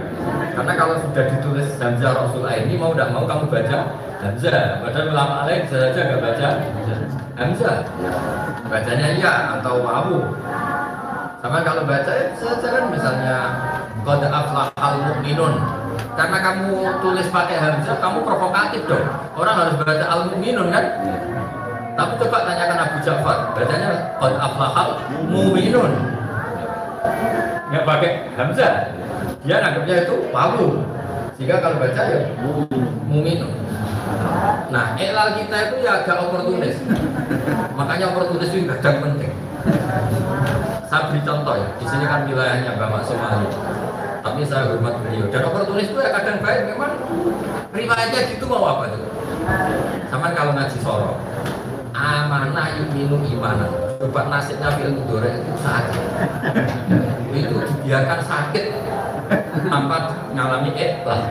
Karena 0.60 0.74
kalau 0.76 0.96
sudah 1.00 1.24
ditulis 1.32 1.70
hamzah 1.80 2.12
rasul 2.12 2.44
ain 2.44 2.68
ini 2.68 2.76
mau 2.76 2.92
tidak 2.92 3.10
mau 3.16 3.24
kamu 3.24 3.48
baca 3.48 3.80
hamzah 4.20 4.84
padahal 4.84 5.08
ulama 5.16 5.48
lain 5.48 5.64
bisa 5.64 5.78
saja 5.80 6.00
nggak 6.12 6.20
baca 6.20 6.48
hamzah 7.40 7.78
bacanya 8.68 9.08
iya 9.16 9.34
atau 9.56 9.80
wawu 9.80 10.20
sama 11.40 11.64
kalau 11.64 11.88
baca 11.88 12.12
ya 12.12 12.36
misalnya 12.92 13.36
qad 14.04 14.22
aflahal 14.28 14.96
mu'minun. 15.08 15.56
Karena 16.20 16.38
kamu 16.44 17.00
tulis 17.00 17.28
pakai 17.32 17.56
hamzah 17.56 17.96
kamu 18.04 18.28
provokatif 18.28 18.84
dong. 18.92 19.08
Orang 19.40 19.56
harus 19.56 19.80
baca 19.80 20.04
al 20.04 20.22
mu'minun 20.28 20.68
kan? 20.68 20.86
Tapi 21.96 22.14
coba 22.20 22.44
tanyakan 22.44 22.80
Abu 22.84 22.98
Ja'far 23.08 23.56
bacanya 23.56 24.20
qad 24.20 24.34
aflahal 24.36 24.90
mu'minun. 25.32 25.92
Nggak 27.72 27.84
pakai 27.88 28.12
hamzah. 28.36 28.74
Dia 29.48 29.64
nganggapnya 29.64 29.96
itu 30.04 30.16
wawu 30.36 30.84
sehingga 31.40 31.64
kalau 31.64 31.80
baca 31.80 32.02
ya 32.04 32.20
mu'minun. 33.08 33.52
Nah 34.76 35.00
elal 35.00 35.40
kita 35.40 35.72
itu 35.72 35.76
ya 35.88 36.04
agak 36.04 36.20
oportunis. 36.20 36.76
Makanya 37.80 38.12
oportunis 38.12 38.52
itu 38.52 38.68
kadang 38.68 39.00
penting 39.00 39.32
saya 40.90 41.06
beri 41.06 41.22
contoh 41.22 41.54
ya, 41.54 41.70
di 41.78 41.86
sini 41.86 42.06
kan 42.10 42.26
wilayahnya 42.26 42.74
Bapak 42.82 43.06
Somali. 43.06 43.46
Tapi 44.26 44.42
saya 44.42 44.74
hormat 44.74 44.98
beliau. 45.06 45.30
Dan 45.30 45.46
oportunis 45.46 45.94
itu 45.94 46.02
ya 46.02 46.10
kadang 46.18 46.42
baik, 46.42 46.66
memang 46.74 46.98
riwayatnya 47.70 48.20
gitu 48.34 48.50
mau 48.50 48.66
apa 48.66 48.98
tuh? 48.98 49.06
Sama 50.10 50.34
kalau 50.34 50.58
ngaji 50.58 50.78
soro, 50.82 51.22
amanah 51.94 52.74
yuminu 52.82 53.22
imanah. 53.22 53.70
Coba 54.02 54.34
nasibnya 54.34 54.74
film 54.82 55.06
mudore 55.06 55.30
itu 55.30 55.54
sakit. 55.62 56.04
itu 57.38 57.56
dibiarkan 57.62 58.20
sakit 58.26 58.66
tanpa 59.70 59.98
ngalami 60.34 60.74
ikhlas. 60.74 61.22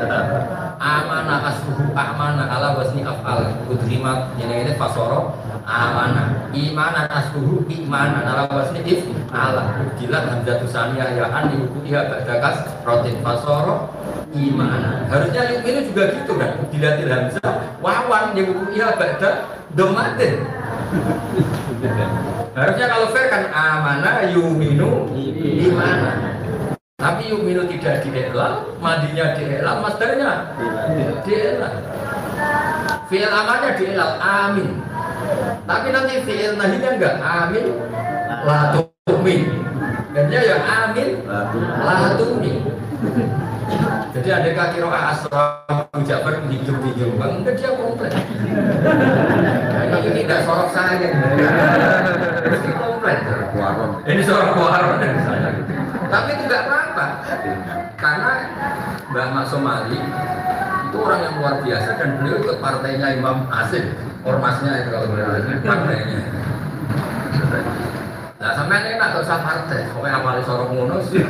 Amanah 0.78 1.50
asbuhu 1.50 1.90
amanah 1.90 2.46
ala 2.46 2.78
wasni 2.78 3.02
afal. 3.02 3.50
Kudrimat 3.66 4.38
ini 4.38 4.62
ini 4.62 4.72
fasoro 4.78 5.34
amanah 5.66 6.54
imanan 6.54 7.10
asbuhu 7.10 7.66
imanan 7.66 8.22
ala 8.22 8.46
wasni 8.46 8.86
if 8.86 9.02
ala. 9.34 9.82
Ujilat 9.82 10.30
hamzatu 10.30 10.70
saniyah 10.70 11.18
ya 11.18 11.26
an 11.34 11.50
dihukumiha 11.50 12.06
ba'dakas 12.06 12.62
rotin 12.86 13.18
fasoro 13.26 13.90
imanan. 14.30 15.10
Harusnya 15.10 15.50
ini 15.58 15.90
juga 15.90 16.14
gitu 16.14 16.38
kan? 16.38 16.62
Ujilatil 16.62 17.10
hamzah 17.10 17.52
wawan 17.82 18.38
dihukumiha 18.38 18.94
ba'da 18.94 19.50
domatin. 19.74 20.46
Harusnya 22.54 22.86
kalau 22.86 23.10
fair 23.10 23.26
kan 23.30 23.50
amanah 23.50 24.30
yuminu 24.30 25.10
imanan 25.58 26.37
tapi 26.98 27.30
yuminu 27.30 27.62
tidak 27.70 28.02
dielal 28.02 28.74
madinya 28.82 29.30
dielal 29.38 29.78
masdarnya 29.86 30.50
dielal 31.22 31.78
fi'il 33.06 33.30
amalnya 33.30 33.70
dielal 33.78 34.18
amin. 34.18 34.82
Tapi 35.62 35.94
nanti 35.94 36.26
fi'il 36.26 36.58
nahinya 36.58 36.98
enggak 36.98 37.22
amin 37.22 37.70
la 38.42 38.74
tu'min 39.06 39.46
dan 40.10 40.26
ya 40.26 40.58
amin 40.58 41.22
la 41.86 42.18
tu'min 42.18 42.66
jadi 44.10 44.28
ada 44.42 44.50
kaki 44.58 44.82
roa 44.82 45.14
asra 45.14 45.70
Abu 45.70 46.02
Ja'far 46.02 46.42
hidup 46.50 46.82
di 46.82 46.90
Jombang 46.98 47.46
enggak 47.46 47.62
dia 47.62 47.78
komplain. 47.78 48.10
Ini, 48.10 49.98
ini 50.02 50.20
tidak 50.26 50.42
sorok 50.42 50.74
saya. 50.74 50.98
Ini 50.98 52.70
komplain 52.74 53.18
ini 54.10 54.22
sorok 54.26 54.50
kuaron 54.58 54.98
dari 54.98 55.20
saya 55.22 55.77
tapi 56.08 56.32
tidak 56.44 56.60
apa-apa 56.68 57.06
karena 58.00 58.32
Mbak 59.12 59.26
Mak 59.32 59.44
Somali 59.48 60.00
itu 60.88 60.96
orang 60.96 61.20
yang 61.20 61.34
luar 61.36 61.54
biasa 61.60 61.90
dan 62.00 62.08
beliau 62.16 62.36
ikut 62.40 62.56
partainya 62.64 63.08
Imam 63.20 63.44
Asim 63.52 63.92
ormasnya 64.24 64.72
itu 64.84 64.88
kalau 64.92 65.08
beliau 65.12 65.36
partainya 65.62 66.20
Nah, 68.38 68.54
sampai 68.54 68.86
ini 68.86 68.94
gak 68.94 69.18
usah 69.18 69.42
partai, 69.42 69.90
pokoknya 69.90 70.22
apalagi 70.22 70.46
ngono 70.46 71.02
sih. 71.10 71.26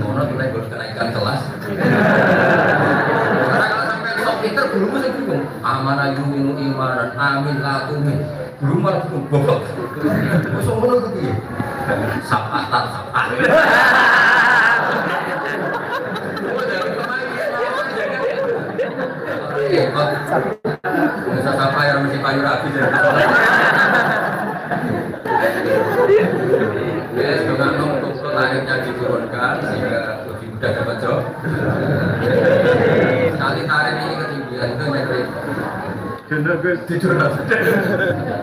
Ngono 0.00 0.24
mulai 0.32 0.48
gue 0.48 0.64
kenaikan 0.64 1.12
kelas. 1.12 1.40
Karena 3.44 3.66
kalau 3.68 3.84
sampai 3.92 4.16
sok 4.24 4.36
pinter, 4.40 4.64
guru 4.72 4.86
mesti 4.88 5.08
bingung. 5.12 5.44
Amanah 5.60 6.16
yuminu 6.16 6.56
imanan, 6.56 7.12
amin 7.12 7.60
la 7.60 7.92
tumin. 7.92 8.47
Malah 8.58 9.06
bingung, 9.06 9.26
goblok. 9.30 9.62
Masuk 10.50 10.74
ngono 10.82 10.94
itu 10.98 11.08
piye? 11.14 11.34
Sapatan, 12.26 12.84
sapatan. 12.90 13.26
Bisa 21.38 21.52
sapa 21.54 21.80
yang 21.86 22.02
mesti 22.02 22.18
payu 22.18 22.40
rapi 22.42 22.68
dari 22.74 22.90
Ya, 27.18 27.30
semoga 27.42 27.66
untuk 27.78 28.14
tarifnya 28.22 28.74
diturunkan 28.86 29.54
sehingga 29.62 30.24
lebih 30.26 30.48
mudah 30.54 30.70
dapat 30.72 30.96
job. 30.98 31.20
Sekali 33.34 33.62
tarif 33.70 33.96
ini 34.02 34.14
ketinggian 34.18 34.68
itu 34.74 34.84
nyari 34.90 35.20
diturunkan. 36.28 37.32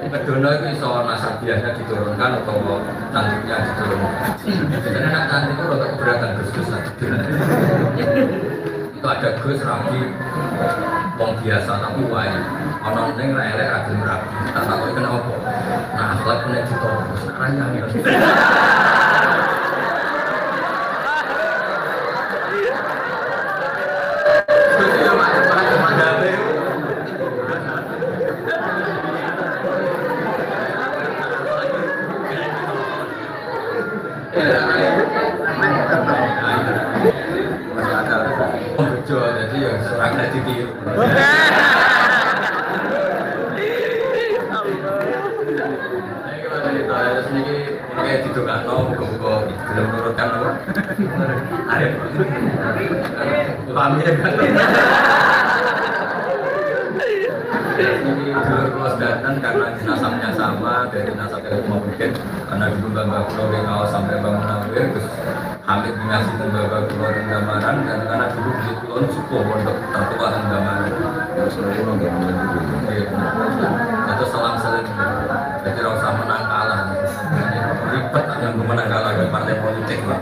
Pedono 0.09 0.49
itu 0.57 0.65
iso 0.73 0.89
masak 1.05 1.37
biasanya 1.45 1.77
diturunkan 1.77 2.29
atau 2.41 2.81
cantiknya 3.13 3.57
diturunkan. 3.61 4.11
Karena 4.81 5.09
nak 5.13 5.25
cantik 5.29 5.53
itu 5.53 5.63
rotok 5.69 5.89
keberatan 5.93 6.29
gus-gusan. 6.41 6.81
Itu 8.97 9.05
ada 9.05 9.29
gus 9.37 9.61
rapi 9.61 10.01
wong 11.15 11.31
biasa 11.39 11.71
tapi 11.79 12.01
wae 12.11 12.27
ana 12.83 13.01
ning 13.15 13.29
ra 13.31 13.43
elek 13.55 13.67
ra 13.71 13.79
gelem 13.87 14.03
rapi 14.03 14.27
tak 14.51 14.63
takoki 14.67 14.91
kenapa 14.99 15.33
nah 15.95 16.07
akhlak 16.17 16.39
nek 16.51 16.63
ditolong 16.67 17.07
ora 17.13 17.47
nyangel 17.55 17.87
Arif. 51.69 51.91
Paham 53.75 53.93
ya 53.99 54.11
kan? 54.15 54.33
Ini 57.75 58.31
kelas 58.45 58.95
datang 58.95 59.35
karena 59.43 59.67
nasabnya 59.83 60.29
sama 60.31 60.87
dari 60.87 61.11
nasab 61.11 61.43
yang 61.43 61.67
mau 61.67 61.83
mungkin 61.83 62.15
karena 62.47 62.65
dulu 62.71 62.87
bangga 62.95 63.19
pulau 63.27 63.51
Bengau 63.51 63.83
sampai 63.91 64.15
Bang 64.23 64.39
Munawir 64.39 64.95
terus 64.95 65.07
Hamid 65.65 65.97
tembaga 65.97 66.79
pulau 66.87 67.09
dan 67.11 67.25
gambaran 67.27 67.75
dan 67.83 67.99
karena 68.07 68.25
dulu 68.31 68.51
di 68.63 68.71
pulau 68.79 69.03
suku 69.11 69.37
untuk 69.43 69.75
tertua 69.91 70.27
dan 70.31 70.43
gambaran 70.47 70.87
itu 74.15 74.25
selang 74.31 74.57
seling 74.61 74.87
jadi 75.65 75.79
rasa 75.83 76.07
menang 76.15 76.43
kalah 76.47 76.81
ribet 77.91 78.25
yang 78.39 78.53
pemenang 78.55 78.87
kalah 78.87 79.11
ke 79.17 79.23
partai 79.27 79.55
politik 79.59 79.99
lah. 80.07 80.19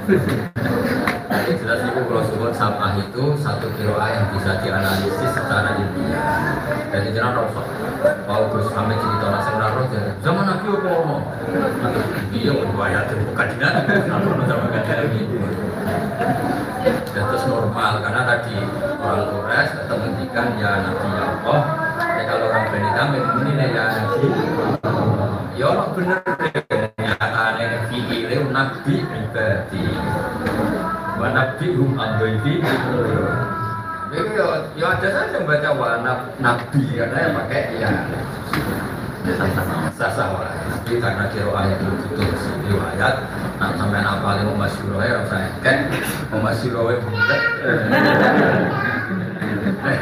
Jadi 1.43 1.59
jelas 1.59 1.83
itu 1.83 1.99
kalau 2.07 2.23
sebut 2.23 2.55
sampah 2.55 2.95
itu 2.95 3.35
satu 3.35 3.67
kilo 3.75 3.99
A 3.99 4.15
yang 4.15 4.31
bisa 4.31 4.63
dianalisis 4.63 5.27
secara 5.35 5.75
ilmiah. 5.75 6.55
Jadi 6.87 7.11
jangan 7.11 7.43
rosok. 7.43 7.67
Mau 8.23 8.47
Gus 8.47 8.71
Hamid 8.71 8.95
cerita 8.95 9.27
nasi 9.27 9.51
raro 9.59 9.83
zaman 10.23 10.43
Nabi 10.47 10.71
apa 10.71 10.87
ngomong? 10.87 11.23
Iya, 12.31 12.63
riwayat 12.63 13.11
itu 13.11 13.27
kajian. 13.35 13.75
Kalau 14.07 14.39
zaman 14.47 14.71
kajian 14.71 15.11
ini. 15.11 15.35
Dan 17.11 17.23
terus 17.27 17.43
normal 17.43 17.99
karena 17.99 18.21
tadi 18.23 18.55
orang 19.03 19.27
Quraisy 19.27 19.71
tetap 19.83 19.97
menghentikan 19.99 20.47
ya 20.55 20.71
Nabi 20.79 21.07
ya 21.11 21.23
Allah. 21.27 21.59
Ya 21.99 22.23
kalau 22.23 22.45
orang 22.47 22.65
Bani 22.71 22.89
Tamim 22.95 23.23
ini 23.43 23.67
ya 23.67 23.83
Nabi. 23.99 24.27
Ya 25.59 25.65
Allah 25.75 25.87
bener. 25.91 26.19
Nyatanya 26.95 27.83
fi'ile 27.91 28.37
Nabi. 28.47 28.95
Wa 29.03 29.12
Nabi 31.33 31.67
hum 31.73 31.97
abdi. 31.97 32.53
Jadi 34.13 34.29
ya, 34.37 34.45
ya 34.77 34.87
ada 34.93 35.07
saja 35.09 35.33
yang 35.33 35.49
baca 35.49 35.69
wa 35.73 35.89
nab- 36.05 36.29
Nabi 36.37 36.81
karena 36.93 37.17
yang 37.17 37.33
pakai 37.33 37.61
ya 37.81 37.89
sasa 39.97 40.23
wae. 40.35 40.53
Tapi 40.69 40.99
karena 40.99 41.25
kiro 41.31 41.55
ayat 41.55 41.79
itu 41.79 41.95
betul 41.95 42.27
riwayat, 42.69 43.15
nak 43.57 43.71
sampai 43.79 44.03
apa 44.03 44.29
lima 44.43 44.53
mas 44.53 44.75
ya 44.77 45.23
rasa 45.23 45.37
kan, 45.63 45.77
mas 46.29 46.59
bulat. 46.61 47.41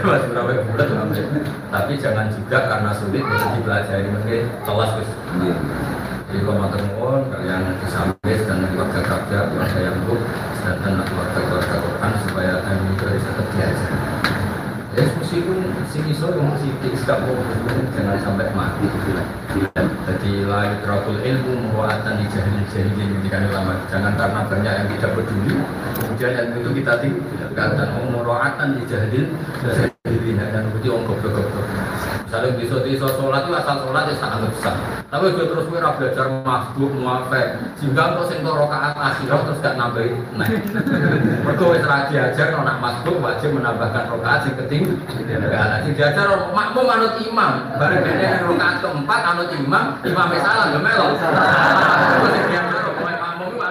Mas 0.02 0.24
bulat 0.28 0.58
bulat 0.68 0.88
Tapi 1.72 1.94
jangan 2.02 2.28
juga 2.34 2.58
karena 2.68 2.92
sulit 2.98 3.24
bisa 3.24 3.48
dipelajari 3.56 4.08
mungkin 4.10 4.42
kelas 4.66 4.92
wis. 5.00 5.10
Jadi 6.32 6.48
kalau 6.48 6.64
mau 6.64 7.20
kalian 7.28 7.76
disambis 7.84 8.40
dan 8.48 8.64
keluarga 8.72 9.02
kerja, 9.04 9.40
keluarga 9.52 9.80
yang 9.84 9.98
bu, 10.08 10.16
dan 10.62 11.02
keluarga-keluarga 11.02 11.78
Quran 11.82 12.12
supaya 12.30 12.54
ilmu 12.62 12.94
itu 12.94 13.06
bisa 13.18 13.32
diajar. 13.54 13.92
Ya 14.92 15.08
meskipun 15.08 15.58
sing 15.88 16.04
iso 16.12 16.28
yang 16.36 16.52
masih 16.52 16.68
tidak 16.84 17.24
jangan 17.96 18.18
sampai 18.20 18.52
mati. 18.52 18.86
Jadi 20.02 20.32
la 20.44 20.68
yutrakul 20.76 21.24
ilmu 21.24 21.72
muwa'atan 21.72 22.20
di 22.20 22.26
jahil 22.28 22.60
jahil 22.68 22.92
menjadikan 23.00 23.48
ulama. 23.48 23.80
Jangan 23.88 24.20
karena 24.20 24.42
banyak 24.52 24.74
yang 24.84 24.88
tidak 25.00 25.12
peduli, 25.16 25.56
kemudian 25.96 26.32
yang 26.36 26.48
itu 26.60 26.70
kita 26.84 26.94
tinggalkan. 27.00 27.88
Muwa'atan 28.12 28.68
di 28.76 28.84
jahil 28.92 29.24
jahil 30.20 30.36
dan 30.52 30.64
itu 30.76 30.90
orang 30.92 31.06
goblok-goblok. 31.08 31.66
Misalnya 32.28 32.50
bisa 32.56 32.76
bisa 32.84 33.08
sholat 33.20 33.44
itu 33.44 33.52
asal 33.56 33.76
sholat 33.84 34.04
itu 34.08 34.16
sangat 34.20 34.40
besar. 34.52 34.76
Tapi 35.12 35.36
juga 35.36 35.46
terus 35.52 35.66
kira 35.68 35.90
belajar 36.00 36.26
masbuk, 36.48 36.92
muafek. 36.96 37.48
Sehingga 37.76 38.16
kalau 38.16 38.26
sing 38.32 38.40
rokaat 38.44 38.96
akhirat 38.96 39.40
terus 39.48 39.60
gak 39.60 39.76
nambahin. 39.76 40.16
Nah, 40.40 40.48
mereka 41.44 41.64
wis 41.68 41.84
ra 41.84 42.08
diajar 42.08 42.46
kalau 42.56 42.64
nak 42.64 42.80
masbuk 42.80 43.16
wajib 43.20 43.52
menambahkan 43.52 44.08
rokaat 44.08 44.48
sing 44.48 44.56
keting. 44.64 44.84
Sing 45.12 45.28
diajar 45.96 46.28
makmum 46.56 46.88
anut 46.88 47.20
imam. 47.20 47.54
Bareng 47.76 48.02
dene 48.04 48.28
rokaat 48.48 48.76
keempat 48.80 49.22
anut 49.36 49.50
imam, 49.52 49.86
imam 50.08 50.28
salah 50.40 50.66
gak 50.72 50.84
melo. 50.84 51.08
Terus 52.22 52.81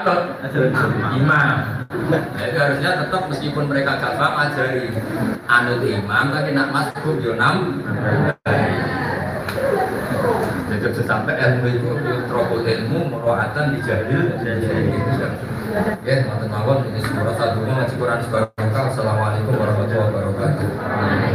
diajar 0.04 0.18
pokoknya 0.40 0.70
makmum 0.72 0.96
itu 1.04 1.18
imam. 1.20 1.56
Harusnya 2.40 2.90
tetap 3.04 3.22
meskipun 3.30 3.64
mereka 3.68 4.00
gak 4.00 4.14
paham 4.16 4.34
ajari 4.48 4.84
anut 5.46 5.82
imam 5.84 6.24
tapi 6.32 6.50
nak 6.56 6.68
masbuk 6.72 7.16
yo 7.20 7.32
nam. 7.36 7.84
Jadi 10.70 11.02
sampai 11.04 11.36
ilmu 11.36 11.66
itu 11.68 11.88
terobos 12.24 12.64
ilmu 12.64 13.00
merohatan 13.12 13.76
di 13.76 13.78
jahil. 13.84 14.32
Ya, 16.02 16.26
teman-teman, 16.26 16.82
ini 16.90 16.98
semua 16.98 17.30
satu 17.38 17.62
ngaji 17.62 17.94
Quran 17.94 18.18
sebarang 18.26 18.90
Assalamualaikum 18.90 19.54
warahmatullahi 19.54 20.10
wabarakatuh. 20.10 21.29